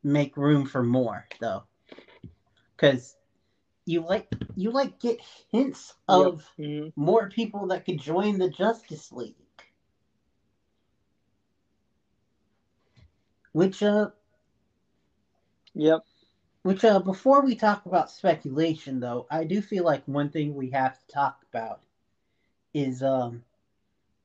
[0.04, 1.64] make room for more though,
[2.76, 3.16] because
[3.86, 5.20] you like you like get
[5.52, 6.94] hints of Mhm.
[6.96, 9.36] more people that could join the Justice League,
[13.52, 14.12] which uh
[15.76, 16.06] Yep.
[16.64, 20.70] Which, uh, before we talk about speculation, though, I do feel like one thing we
[20.72, 21.82] have to talk about
[22.74, 23.44] is um,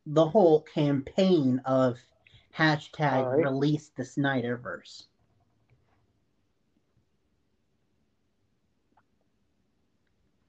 [0.07, 2.01] the whole campaign of
[2.57, 3.45] hashtag right.
[3.45, 5.05] release the Snyderverse.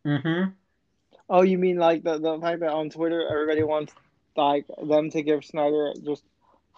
[0.06, 0.52] Mm-hmm.
[1.30, 3.94] Oh, you mean like the, the fact that on Twitter everybody wants
[4.36, 6.24] like them to give Snyder just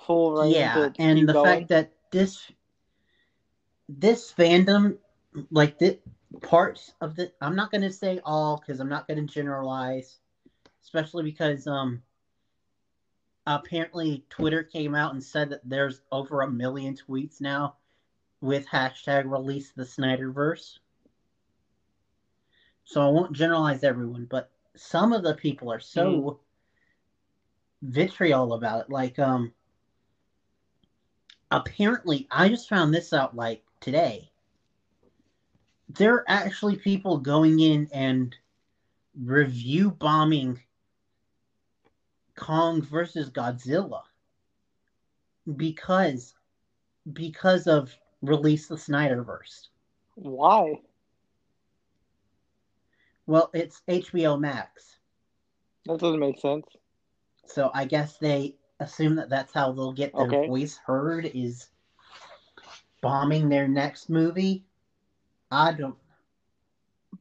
[0.05, 1.45] full reign yeah, and the going?
[1.45, 2.49] fact that this
[3.89, 4.97] this fandom,
[5.51, 5.99] like the
[6.41, 10.17] parts of the, I'm not gonna say all because I'm not gonna generalize,
[10.83, 12.01] especially because um
[13.45, 17.75] apparently Twitter came out and said that there's over a million tweets now
[18.41, 20.79] with hashtag release the Snyderverse.
[22.87, 26.39] So I won't generalize everyone, but some of the people are so
[27.81, 28.89] vitriol about it.
[28.89, 29.51] Like, um,
[31.51, 34.31] apparently, I just found this out like today.
[35.89, 38.33] There are actually people going in and
[39.21, 40.57] review bombing
[42.37, 44.03] Kong versus Godzilla
[45.57, 46.35] because
[47.11, 49.67] because of release the Snyderverse.
[50.15, 50.79] Why?
[53.27, 54.97] Well, it's HBO Max,
[55.85, 56.65] That doesn't make sense.
[57.45, 60.47] so I guess they assume that that's how they'll get their Okay.
[60.47, 61.69] voice heard is
[63.01, 64.63] bombing their next movie.
[65.51, 65.97] I don't,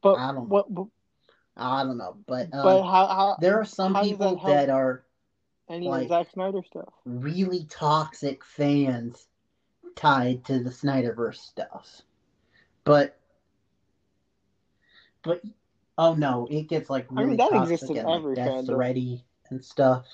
[0.01, 0.41] But I don't know.
[0.43, 0.73] what?
[0.73, 0.87] But,
[1.57, 3.07] I don't know, but um, but how?
[3.07, 3.37] How?
[3.41, 5.03] there are some people that that are
[5.69, 6.93] any like- Zack Snyder stuff?
[7.05, 9.27] really toxic fans
[9.95, 12.01] tied to the Snyderverse stuff.
[12.83, 13.17] But
[15.23, 15.41] but
[15.97, 18.65] oh no, it gets like I mean, really that toxic exists in and like fandom.
[18.65, 20.05] thready and stuff.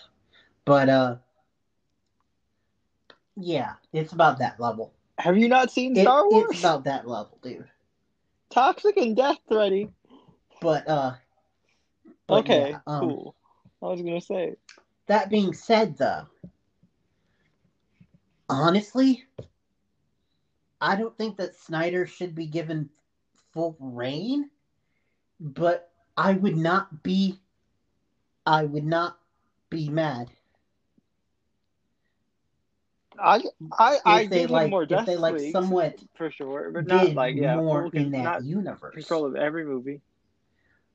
[0.65, 1.17] But uh
[3.35, 4.93] yeah, it's about that level.
[5.19, 6.51] Have you not seen It- Star Wars?
[6.51, 7.69] it's about that level, dude.
[8.49, 9.89] Toxic and death ready.
[10.61, 11.13] But uh
[12.27, 13.35] but Okay, yeah, um, cool.
[13.81, 14.55] I was gonna say.
[15.07, 16.27] That being said, though,
[18.49, 19.25] honestly,
[20.81, 22.89] I don't think that Snyder should be given
[23.51, 24.49] full reign,
[25.43, 27.39] but I would not be,
[28.45, 29.19] I would not
[29.69, 30.31] be mad
[33.19, 33.43] I
[33.79, 37.35] I I if they like, more if they like somewhat for sure, but not like
[37.35, 40.01] yeah, more in that universe, control of every movie.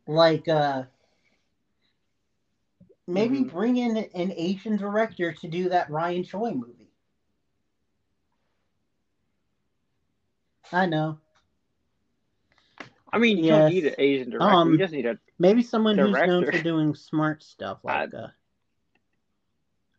[0.07, 0.85] like uh.
[3.07, 3.51] Maybe Mhm.
[3.51, 6.93] bring in an Asian director to do that Ryan Choi movie.
[10.73, 11.21] I know.
[13.13, 13.59] I mean, you Yes.
[13.61, 14.55] don't need an Asian director.
[14.55, 15.19] Um, you just need a.
[15.39, 18.29] Maybe someone who's known for doing smart stuff I- like uh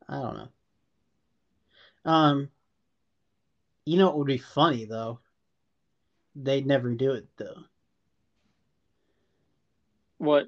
[0.08, 0.50] I don't know.
[2.12, 2.50] Um
[3.86, 5.20] you know what would be funny though?
[6.36, 7.64] They'd never do it though.
[10.18, 10.48] What?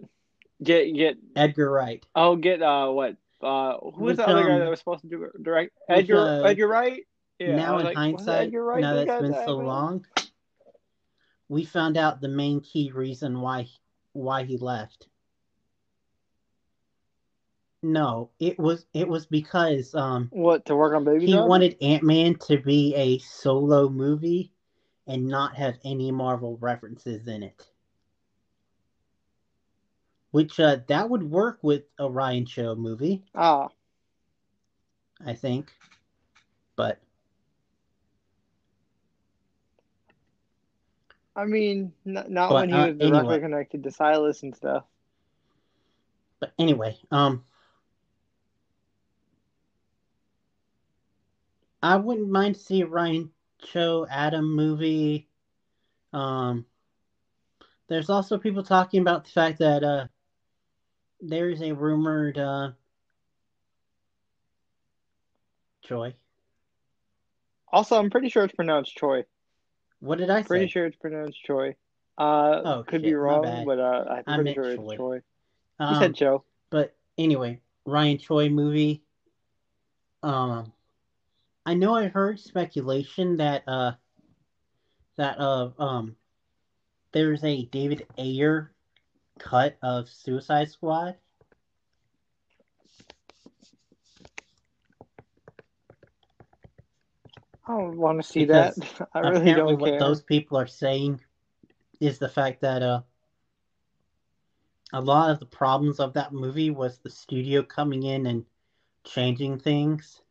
[0.62, 2.06] Get get Edgar Wright.
[2.16, 5.08] oh get uh what uh who was the other guy um, that was supposed to
[5.08, 7.08] do direct with, Edgar uh, Edgar Wright?
[7.40, 10.06] Yeah, now in like, hindsight, now that that's been that, so long,
[11.52, 13.68] we found out the main key reason why
[14.14, 15.10] why he left.
[17.84, 21.50] No, it was it was because um What to work on Baby he Driver?
[21.50, 24.54] wanted Ant Man to be a solo movie
[25.08, 27.70] and not have any Marvel references in it.
[30.32, 33.68] Which uh, that would work with a Ryan Show movie, Ah,
[35.26, 35.74] I think.
[36.78, 37.02] But
[41.42, 43.40] I mean, n- not But, when he uh, was directly anyway.
[43.40, 44.84] connected to Silas and stuff.
[46.40, 47.44] but anyway, um
[51.82, 53.32] I wouldn't mind to see a Ryan
[53.64, 55.28] Cho Atom movie.
[56.14, 56.68] Um
[57.88, 60.08] there's also people talking about the fact that uh
[61.22, 62.72] there's a rumored uh
[65.82, 66.14] Joy.
[67.72, 69.26] Also, I'm pretty sure it's pronounced Troy.
[70.02, 70.48] What did I say?
[70.48, 71.76] Pretty sure it's pronounced Troy.
[72.18, 74.96] Uh, Oh, could shit, be wrong, but uh, I'm I pretty sure it's Troy.
[74.96, 75.16] Troy.
[75.16, 75.22] You
[75.80, 76.44] Um, said Joe.
[76.70, 79.04] But anyway, Ryan Choi movie.
[80.24, 80.74] Um,
[81.66, 83.94] I know I heard speculation that uh
[85.18, 86.16] that uh um
[87.12, 88.72] there's a David Ayer
[89.40, 91.16] cut of Suicide Squad.
[97.68, 99.10] I don't want to see Because that.
[99.14, 100.00] I really Apparently, don't what care.
[100.00, 101.22] those people are saying
[102.00, 103.02] is the fact that uh
[104.94, 108.46] a lot of the problems of that movie was the studio coming in and
[109.06, 110.22] changing things.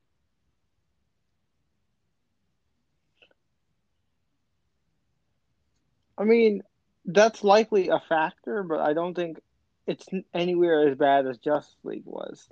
[6.19, 6.63] I mean,
[7.07, 9.41] that's likely a factor, but I don't think
[9.87, 12.49] it's anywhere as bad as Justice League was.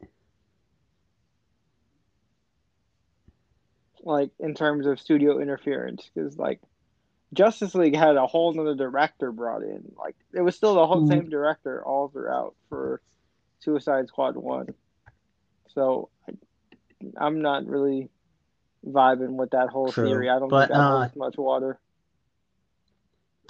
[4.09, 6.61] Like in terms of studio interference, because like
[7.35, 9.93] Justice League had a whole nother director brought in.
[9.99, 11.09] Like it was still the whole Mhm.
[11.09, 13.03] same director all throughout for
[13.61, 14.69] Suicide Squad one.
[15.75, 16.33] So I,
[17.19, 18.09] I'm not really
[18.83, 20.31] vibing with that whole True, theory.
[20.31, 21.79] I don't but, think that uh, holds much water.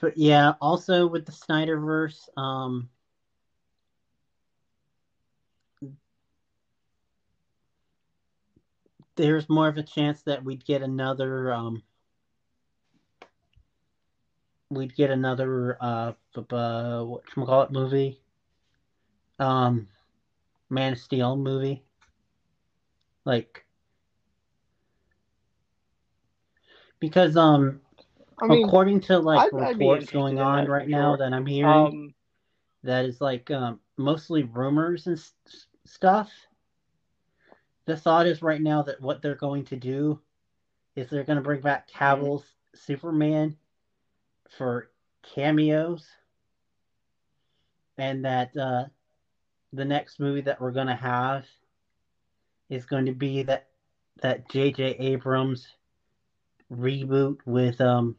[0.00, 2.88] But yeah, also with the Snyderverse, um,
[9.18, 11.84] there's more of a chance that we'd get another, um,
[14.70, 18.22] we'd get another, uh, b- b- it movie,
[19.38, 19.88] um,
[20.70, 21.84] Man of Steel movie,
[23.26, 23.66] like,
[27.00, 27.80] because, um,
[28.40, 31.18] I mean, according to like I'd- I'd reports going on right for now sure.
[31.18, 32.14] that I'm hearing, um,
[32.84, 35.34] that is like um, mostly rumors and s-
[35.84, 36.47] stuff.
[37.88, 40.20] The thought is right now that what they're going to do
[40.94, 43.56] is they're going to bring back Cavill's Superman
[44.58, 44.90] for
[45.34, 46.06] cameos,
[47.96, 48.84] and that uh,
[49.72, 51.46] the next movie that we're going to have
[52.68, 53.68] is going to be that
[54.20, 54.96] that J.J.
[54.98, 55.66] Abrams
[56.70, 58.16] reboot with um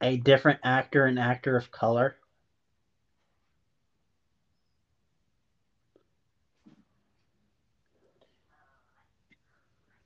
[0.00, 2.16] a different actor and actor of color.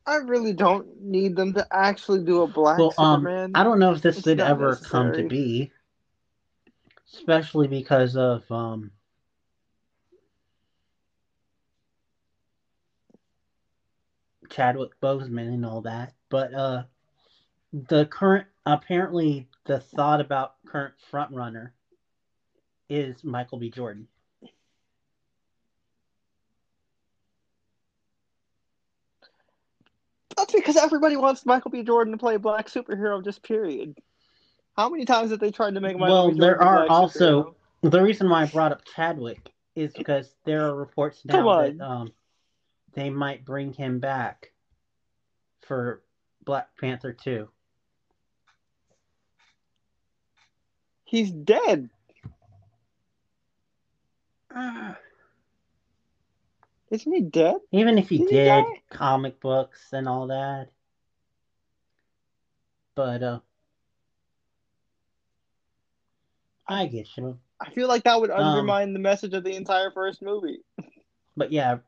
[0.07, 3.93] I really don't need them to actually do a black Well, um, I don't know
[3.93, 5.71] if this It's not ever come to be,
[7.13, 8.91] especially because of um,
[14.51, 16.15] Chadwick Boseman and all that.
[16.29, 16.83] But uh,
[17.73, 21.71] the current, apparently, the thought about current frontrunner
[22.89, 23.71] is Michael B.
[23.71, 24.09] Jordan.
[30.53, 31.83] That's because everybody wants Michael B.
[31.83, 33.25] Jordan to play a black superhero.
[33.25, 33.97] Just period.
[34.77, 36.39] How many times have they tried to make Michael Well, B.
[36.39, 37.55] Jordan there are also- superhero?
[37.91, 42.13] The reason why I brought up Chadwick is because there are reports now that um,
[42.93, 44.53] they might bring him back
[45.63, 46.03] for
[46.45, 47.49] Black Panther 2.
[51.05, 51.91] He's dead.
[56.93, 57.57] Isn't he dead?
[57.73, 58.83] Even if he Did he did die?
[58.91, 60.69] comic books and all that.
[62.95, 63.41] But uh
[66.69, 67.39] I get you.
[67.61, 70.59] I feel like that would Um, undermine the message of the entire first movie.
[71.35, 71.79] But yeah,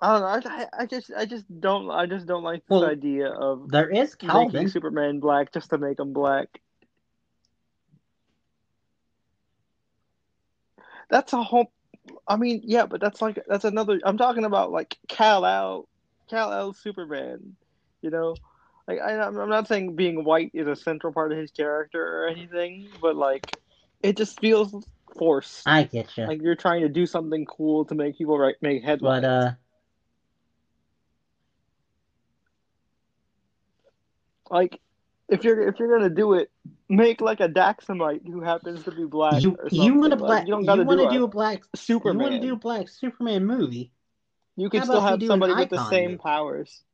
[0.00, 0.50] I don't know.
[0.50, 3.88] I, I just, I just don't, I just don't like this Well, idea of there
[3.90, 4.68] is making Calvin.
[4.68, 6.48] Superman black just to make him black.
[11.12, 11.70] That's a whole.
[12.26, 14.00] I mean, yeah, but that's like that's another.
[14.02, 15.86] I'm talking about like Kal-El,
[16.30, 17.54] Cal El Superman.
[18.00, 18.34] You know,
[18.88, 22.02] like I, I'm I'm not saying being white is a central part of his character
[22.02, 23.52] or anything, but like
[24.02, 24.74] it just feels
[25.18, 25.68] forced.
[25.68, 26.26] I get you.
[26.26, 29.22] Like you're trying to do something cool to make people right make headlines.
[29.22, 29.50] But uh
[34.50, 34.80] like
[35.32, 36.50] if you're if you're gonna do it,
[36.88, 39.42] make like a Daxamite who happens to be black.
[39.42, 41.62] you you want a black Like, you don't gotta to do, do a a black
[41.74, 42.16] Superman.
[42.16, 43.90] you want to do a black Superman movie.
[44.56, 46.16] You could still have somebody with the same movie?
[46.18, 46.84] powers.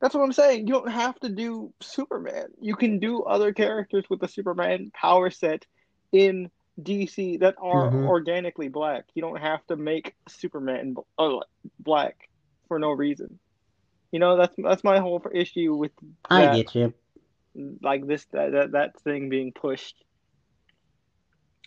[0.00, 0.66] That's what I'm saying.
[0.66, 2.48] You don't have to do Superman.
[2.60, 5.66] You can do other characters with the Superman power set
[6.12, 6.50] in
[6.82, 8.06] DC that are Mhm.
[8.06, 9.04] organically black.
[9.14, 11.40] You don't have to make Superman uh,
[11.78, 12.29] black
[12.70, 13.40] for no reason.
[14.12, 15.90] You know, that's that's my whole issue with
[16.30, 16.94] I that, get you.
[17.82, 19.96] like this that, that that thing being pushed.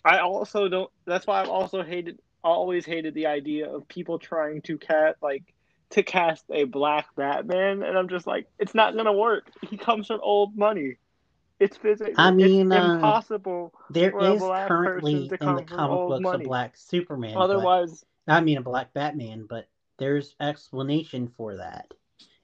[0.02, 0.90] I also don't.
[1.04, 5.42] That's why I've also hated, always hated the idea of people trying to cast like
[5.90, 9.50] to cast a black Batman, and I'm just like, it's not gonna work.
[9.68, 10.96] He comes from old money.
[11.60, 12.14] It's physical.
[12.16, 13.74] I mean, it's uh, impossible.
[13.90, 16.44] There black currently person to in come the comic books money.
[16.44, 17.34] a black Superman.
[17.34, 19.66] but- Otherwise, I mean a black Batman, but
[19.98, 21.92] there's explanation for that.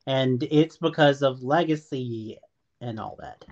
[0.07, 2.39] And it's because of legacy
[2.81, 3.45] and all that.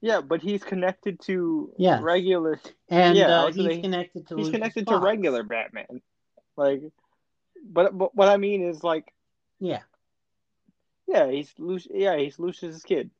[0.00, 2.60] yeah, but he's connected to yeah regular.
[2.88, 6.02] And Yeah, uh, he's connected to He's Lucius connected to regular Batman.
[6.56, 6.82] Like,
[7.64, 9.12] but, but what I mean is like,
[9.60, 9.80] Yeah.
[11.06, 11.92] yeah, he's Lucius.
[11.94, 13.10] Yeah, he's Lucius's kid.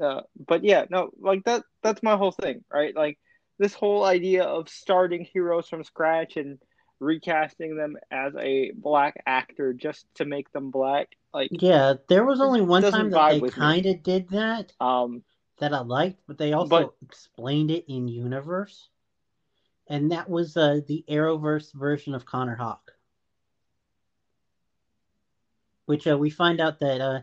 [0.00, 1.62] Uh, but yeah, no, like that.
[1.82, 2.94] That's my whole thing, right?
[2.96, 3.18] Like
[3.58, 6.58] this whole idea of starting heroes from scratch and
[7.00, 11.16] recasting them as a black actor just to make them black.
[11.34, 15.22] Like, Yeah, there was only one time that they kind of did that um,
[15.58, 18.88] that I liked, but they also But- explained it in universe.
[19.88, 22.94] and that was uh, the Arrowverse version of Connor Hawke,
[25.86, 27.20] which uh, we find out that uh,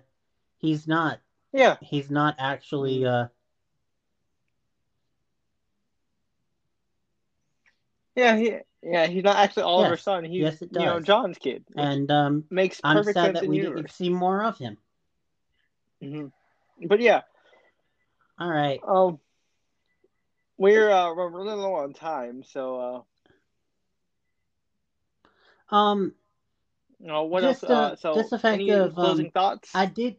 [0.58, 1.20] he's not.
[1.54, 3.06] Yeah, he's not actually.
[3.06, 3.28] Uh,
[8.16, 10.04] yeah, he, yeah, he's not actually Oliver's Yes.
[10.04, 10.24] son.
[10.26, 11.00] He's Yes, it you know.
[11.00, 11.64] John's kid.
[11.76, 14.78] and um, makes I'm sad sense that we didn't see more of him.
[16.02, 16.28] hmm
[16.86, 17.22] But yeah,
[18.40, 18.80] All right.
[18.88, 19.20] um,
[20.58, 23.06] we're uh, we're running low on time, so
[25.70, 26.14] Um,
[27.08, 27.72] uh, uh what Just, else?
[27.72, 29.72] Uh, uh, so just the fact any of, closing um, thoughts?
[29.76, 30.16] I did.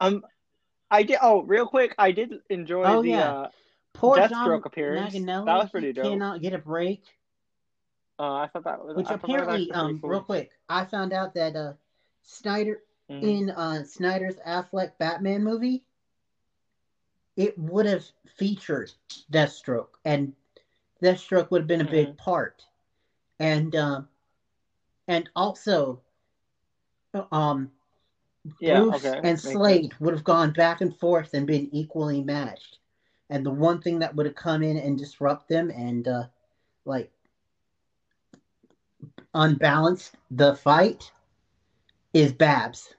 [0.00, 0.24] Um,
[0.90, 1.18] I did.
[1.22, 3.30] Oh, real quick, I did enjoy Oh, the yeah.
[3.30, 3.48] uh,
[3.94, 5.14] Poor Deathstroke John appearance.
[5.14, 5.46] Manganiello.
[5.46, 6.12] That was pretty dope.
[6.12, 7.02] Cannot get a break.
[8.18, 10.10] uh I thought that was Which I that was apparently, um, cool.
[10.10, 11.72] real quick, I found out that uh,
[12.22, 13.22] Snyder Mhm.
[13.22, 15.84] in uh, Snyder's Affleck Batman movie,
[17.36, 18.92] it would have featured
[19.30, 20.34] Deathstroke, and
[21.02, 22.16] Deathstroke would have been a big Mm-hmm.
[22.16, 22.66] part,
[23.38, 24.08] and um,
[25.08, 26.00] and also,
[27.32, 27.70] um,
[28.60, 32.78] Yeah, Bruce okay, and Slade would have gone back and forth and been equally matched,
[33.32, 36.24] and the one thing that would have come in and disrupt them and uh,
[36.84, 37.10] like
[39.34, 41.10] unbalanced the fight
[42.12, 42.94] is Babs.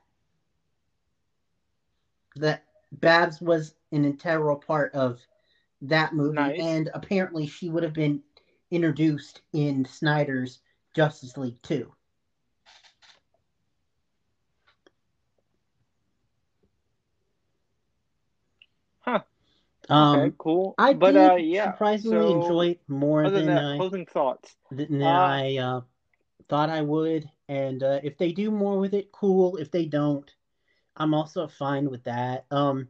[2.35, 5.19] That Babs was an integral part of
[5.81, 6.59] that movie, Nice.
[6.59, 8.23] and apparently she would have been
[8.71, 10.61] introduced in Snyder's
[10.95, 11.93] Justice League too.
[19.01, 19.19] Huh.
[19.89, 20.75] Um, okay, cool.
[20.77, 21.71] I but did uh, yeah.
[21.71, 24.55] surprisingly so, enjoy it more than that, I closing thoughts.
[24.71, 25.81] than Uh, I uh,
[26.49, 27.29] thought I would.
[27.49, 29.57] And uh, if they do more with it, cool.
[29.57, 30.29] If they don't,
[30.95, 32.45] I'm also fine with that.
[32.51, 32.87] Um,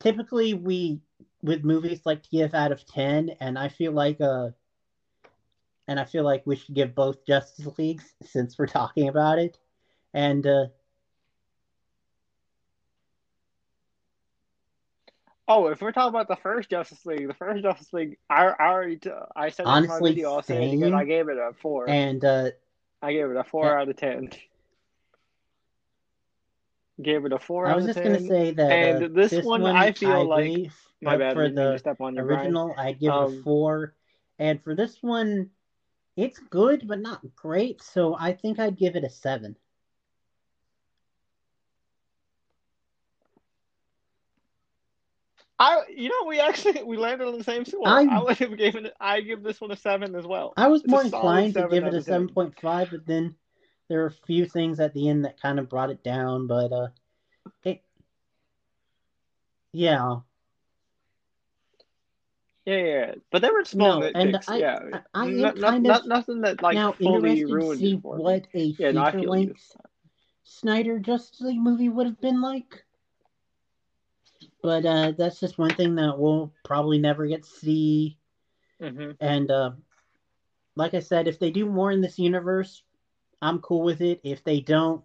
[0.00, 1.00] typically, we
[1.42, 4.50] with movies like to give out of ten, and I feel like uh,
[5.88, 9.58] and I feel like we should give both Justice Leagues since we're talking about it.
[10.14, 10.66] And uh,
[15.50, 18.66] Oh, if we're talking about the first Justice League, the first Justice League, I, I
[18.68, 20.34] already t- I said that in my Honestly, video.
[20.34, 20.92] I'll say it again.
[20.94, 21.88] I gave it a four.
[21.88, 22.50] and uh,
[23.00, 24.30] I gave it a four out of ten.
[27.00, 28.12] Gave it a four I was just ten.
[28.12, 30.70] gonna say that And uh, this one, I feel like- agree,
[31.00, 31.34] My bad.
[31.34, 33.94] for didn't mean to the original, I'd give it Um, a four,
[34.38, 35.50] and for this one,
[36.16, 37.80] it's good but not great.
[37.82, 39.56] So I think I'd give it a seven.
[45.60, 47.88] I, you know, we actually we landed on the same score.
[47.88, 48.94] I- I, would have given it.
[49.00, 50.54] I give this one a seven as well.
[50.56, 53.34] I was It's more inclined to give it a seven point five, but then
[53.88, 56.46] there were a few things at the end that kind of brought it down.
[56.46, 56.88] But uh,
[57.64, 57.82] it,
[59.72, 60.18] yeah,
[62.64, 63.14] Yeah, yeah.
[63.32, 64.48] But they were small No, and nitpicks.
[64.48, 67.14] I- yeah, I- I am Not- not- kind not- of nothing that like now fully
[67.30, 68.22] interested to ruined see it for me.
[68.22, 69.76] what a Yeah, no, feature length
[70.44, 72.84] Snyder Justice League movie would have been like.
[74.62, 78.18] But uh, that's just one thing that we'll probably never get to see.
[78.80, 79.72] hmm And uh,
[80.76, 82.82] like I said, if they do more in this universe,
[83.40, 84.20] I'm cool with it.
[84.24, 85.04] If they don't,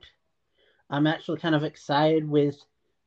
[0.89, 2.57] I'm actually kind of excited with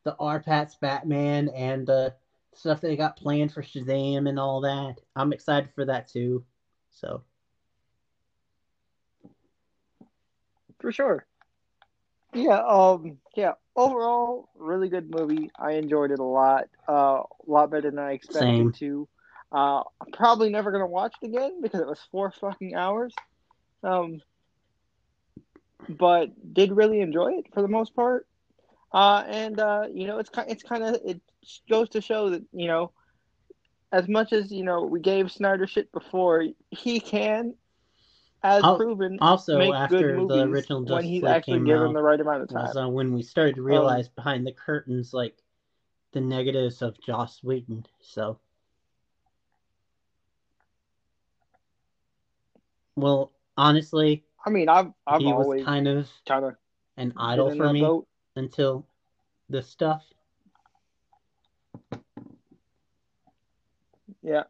[0.04, 2.10] the R-Pat's Batman and uh,
[2.54, 5.00] stuff they got planned for Shazam and all that.
[5.16, 6.44] I'm excited for that too.
[6.90, 7.22] So
[10.78, 11.26] For sure.
[12.36, 12.58] Yeah.
[12.58, 13.18] Um.
[13.34, 13.52] Yeah.
[13.74, 15.50] Overall, really good movie.
[15.58, 16.68] I enjoyed it a lot.
[16.88, 18.72] Uh, a lot better than I expected Same.
[18.72, 19.08] to.
[19.52, 23.14] Uh, I'm probably never gonna watch it again because it was four fucking hours.
[23.82, 24.20] Um.
[25.88, 28.26] But did really enjoy it for the most part.
[28.92, 31.20] Uh, and uh, you know, it's kind, it's kind of it
[31.68, 32.92] goes to show that you know,
[33.92, 37.54] as much as you know, we gave Snyder shit before, he can,
[38.42, 41.94] as Al- proven, also after the original when Justice he's League actually came given out,
[41.94, 42.62] the right amount of time.
[42.66, 45.36] was uh, when we started to realize behind the curtains like
[46.12, 47.86] the negatives of Joss Whedon.
[48.00, 48.38] So,
[52.94, 56.54] well, honestly, I mean, I've I've he was always kind of kind of
[56.96, 58.06] an idol for me boat.
[58.36, 58.86] until
[59.48, 60.04] the stuff.
[64.22, 64.44] Yeah.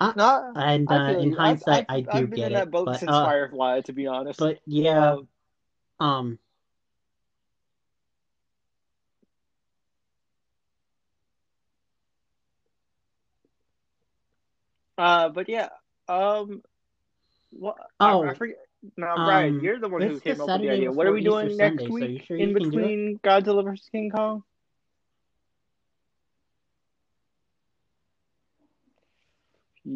[0.00, 1.36] I- no, And uh, in you.
[1.36, 2.54] hindsight, I've, I I've, do I've been get in it.
[2.54, 4.38] that boat but, since uh, Firefly, to be honest.
[4.38, 5.28] but yeah, Um,
[6.00, 6.38] um,
[14.96, 15.68] uh, but yeah.
[16.08, 16.62] Um.
[17.50, 17.76] What?
[17.98, 18.56] Oh, I, forget.
[18.96, 20.90] No, Bryan, um, you're the one who came up with the idea.
[20.90, 22.72] What are we doing Easter next Sunday, so week sure in can do it?
[22.72, 24.38] between Uh, um, King uh,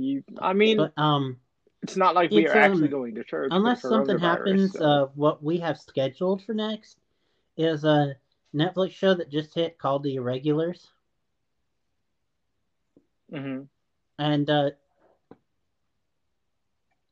[0.03, 1.37] You, I mean, But um,
[1.83, 3.53] it's not like we are actually um, going to church.
[3.53, 6.99] unless something happens, so- uh, what we have scheduled for next
[7.57, 8.17] is a
[8.55, 10.89] Netflix show that just hit called The Irregulars,
[13.33, 13.69] Mhm.
[14.19, 14.71] and uh,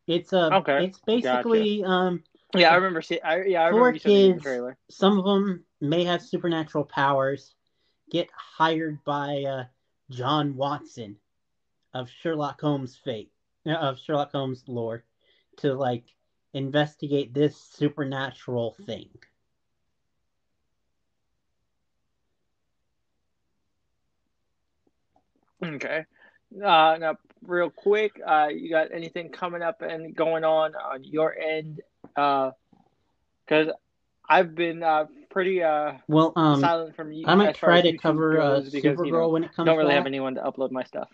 [0.07, 2.23] it's uh, Okay, it's basically um,
[2.55, 3.03] Yeah, I remember.
[3.03, 4.43] See, I, yeah, I remember you sending the kids.
[4.43, 4.77] trailer.
[4.91, 7.55] some of them may have supernatural powers,
[8.11, 9.65] get hired by uh,
[10.11, 11.17] John Watson
[11.95, 13.31] of Sherlock Holmes' fate,
[13.67, 15.05] uh, of Sherlock Holmes' lore,
[15.59, 16.05] to like
[16.55, 19.09] investigate this supernatural thing.
[25.65, 26.05] Okay.
[26.57, 27.17] Uh, now,
[27.47, 31.81] real quick, uh, you got anything coming up and going on on your end?
[32.15, 33.69] Because
[34.29, 37.27] I've been uh, pretty uh, Well, um, silent from you.
[37.27, 39.67] I might as far try to YouTube cover uh, Supergirl you know, when it comes
[39.67, 39.99] don't really back.
[39.99, 41.09] have anyone to upload my stuff.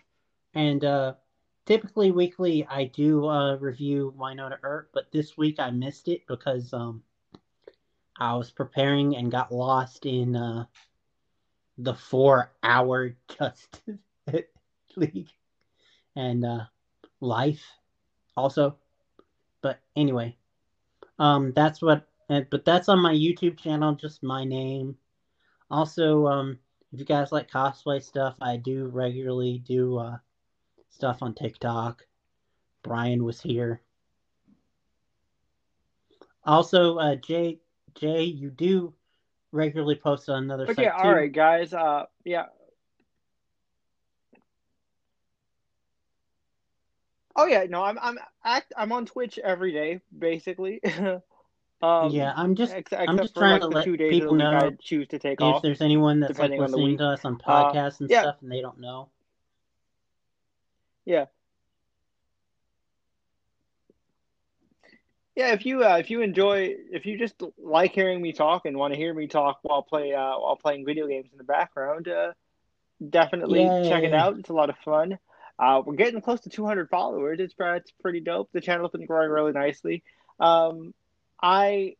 [0.53, 1.13] And uh,
[1.65, 6.73] typically weekly, I do uh, review Wynonna Earp, but this week I missed it because
[6.73, 7.03] um,
[8.17, 10.65] I was preparing and got lost in uh,
[11.77, 13.99] the four-hour Justice
[14.95, 15.29] League
[16.15, 16.65] and uh,
[17.21, 17.63] Life,
[18.35, 18.77] also.
[19.61, 20.35] But anyway,
[21.19, 22.05] um, that's what.
[22.27, 24.95] But that's on my YouTube channel, just my name.
[25.71, 26.59] Also, um,
[26.93, 30.17] if you guys like cosplay stuff, I do regularly do uh,
[30.89, 32.05] stuff on TikTok.
[32.83, 33.81] Bryan was here.
[36.43, 37.59] Also, uh, Jay,
[37.95, 38.93] Jay, you do
[39.51, 40.89] regularly post on another Okay, too.
[40.89, 41.73] all right, guys.
[41.73, 42.45] Uh, yeah.
[47.35, 50.81] Oh yeah, no, I'm I'm act I'm on Twitch every day, basically.
[51.81, 54.39] um, yeah, I'm just ex- I'm just trying like to let two days people of
[54.39, 55.61] the week know I choose to take if off.
[55.61, 58.21] there's anyone that's like depending on the listening to us on Uh, podcasts and yeah.
[58.21, 59.09] stuff and they don't know.
[61.09, 61.25] Yeah,
[65.35, 68.77] Yeah, if you uh, if you enjoy if you just like hearing me talk and
[68.77, 72.07] want to hear me talk while play uh, while playing video games in the background,
[72.07, 72.33] uh,
[73.09, 74.37] definitely check it out.
[74.37, 75.17] It's a lot of fun.
[75.57, 77.39] Uh, we're getting close to 200 followers.
[77.39, 78.51] It's it's pretty dope.
[78.53, 80.03] The channel's been growing really nicely.
[80.39, 80.93] Um,
[81.41, 81.95] I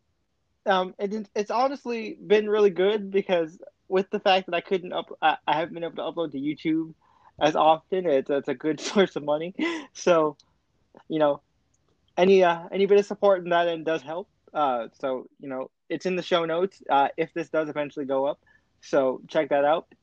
[0.68, 5.18] um, it, it's honestly been really good because with the fact that I couldn't up
[5.20, 6.94] I, I haven't been able to upload to YouTube
[7.42, 8.06] as often.
[8.06, 9.54] It's it's a good source of money.
[9.94, 10.38] So,
[11.08, 11.42] you know,
[12.18, 14.28] any uh, any bit of support in that end does help.
[14.54, 18.26] Uh, so you know, it's in the show notes uh, if this does eventually go
[18.26, 18.40] up.
[18.82, 19.94] So check that out.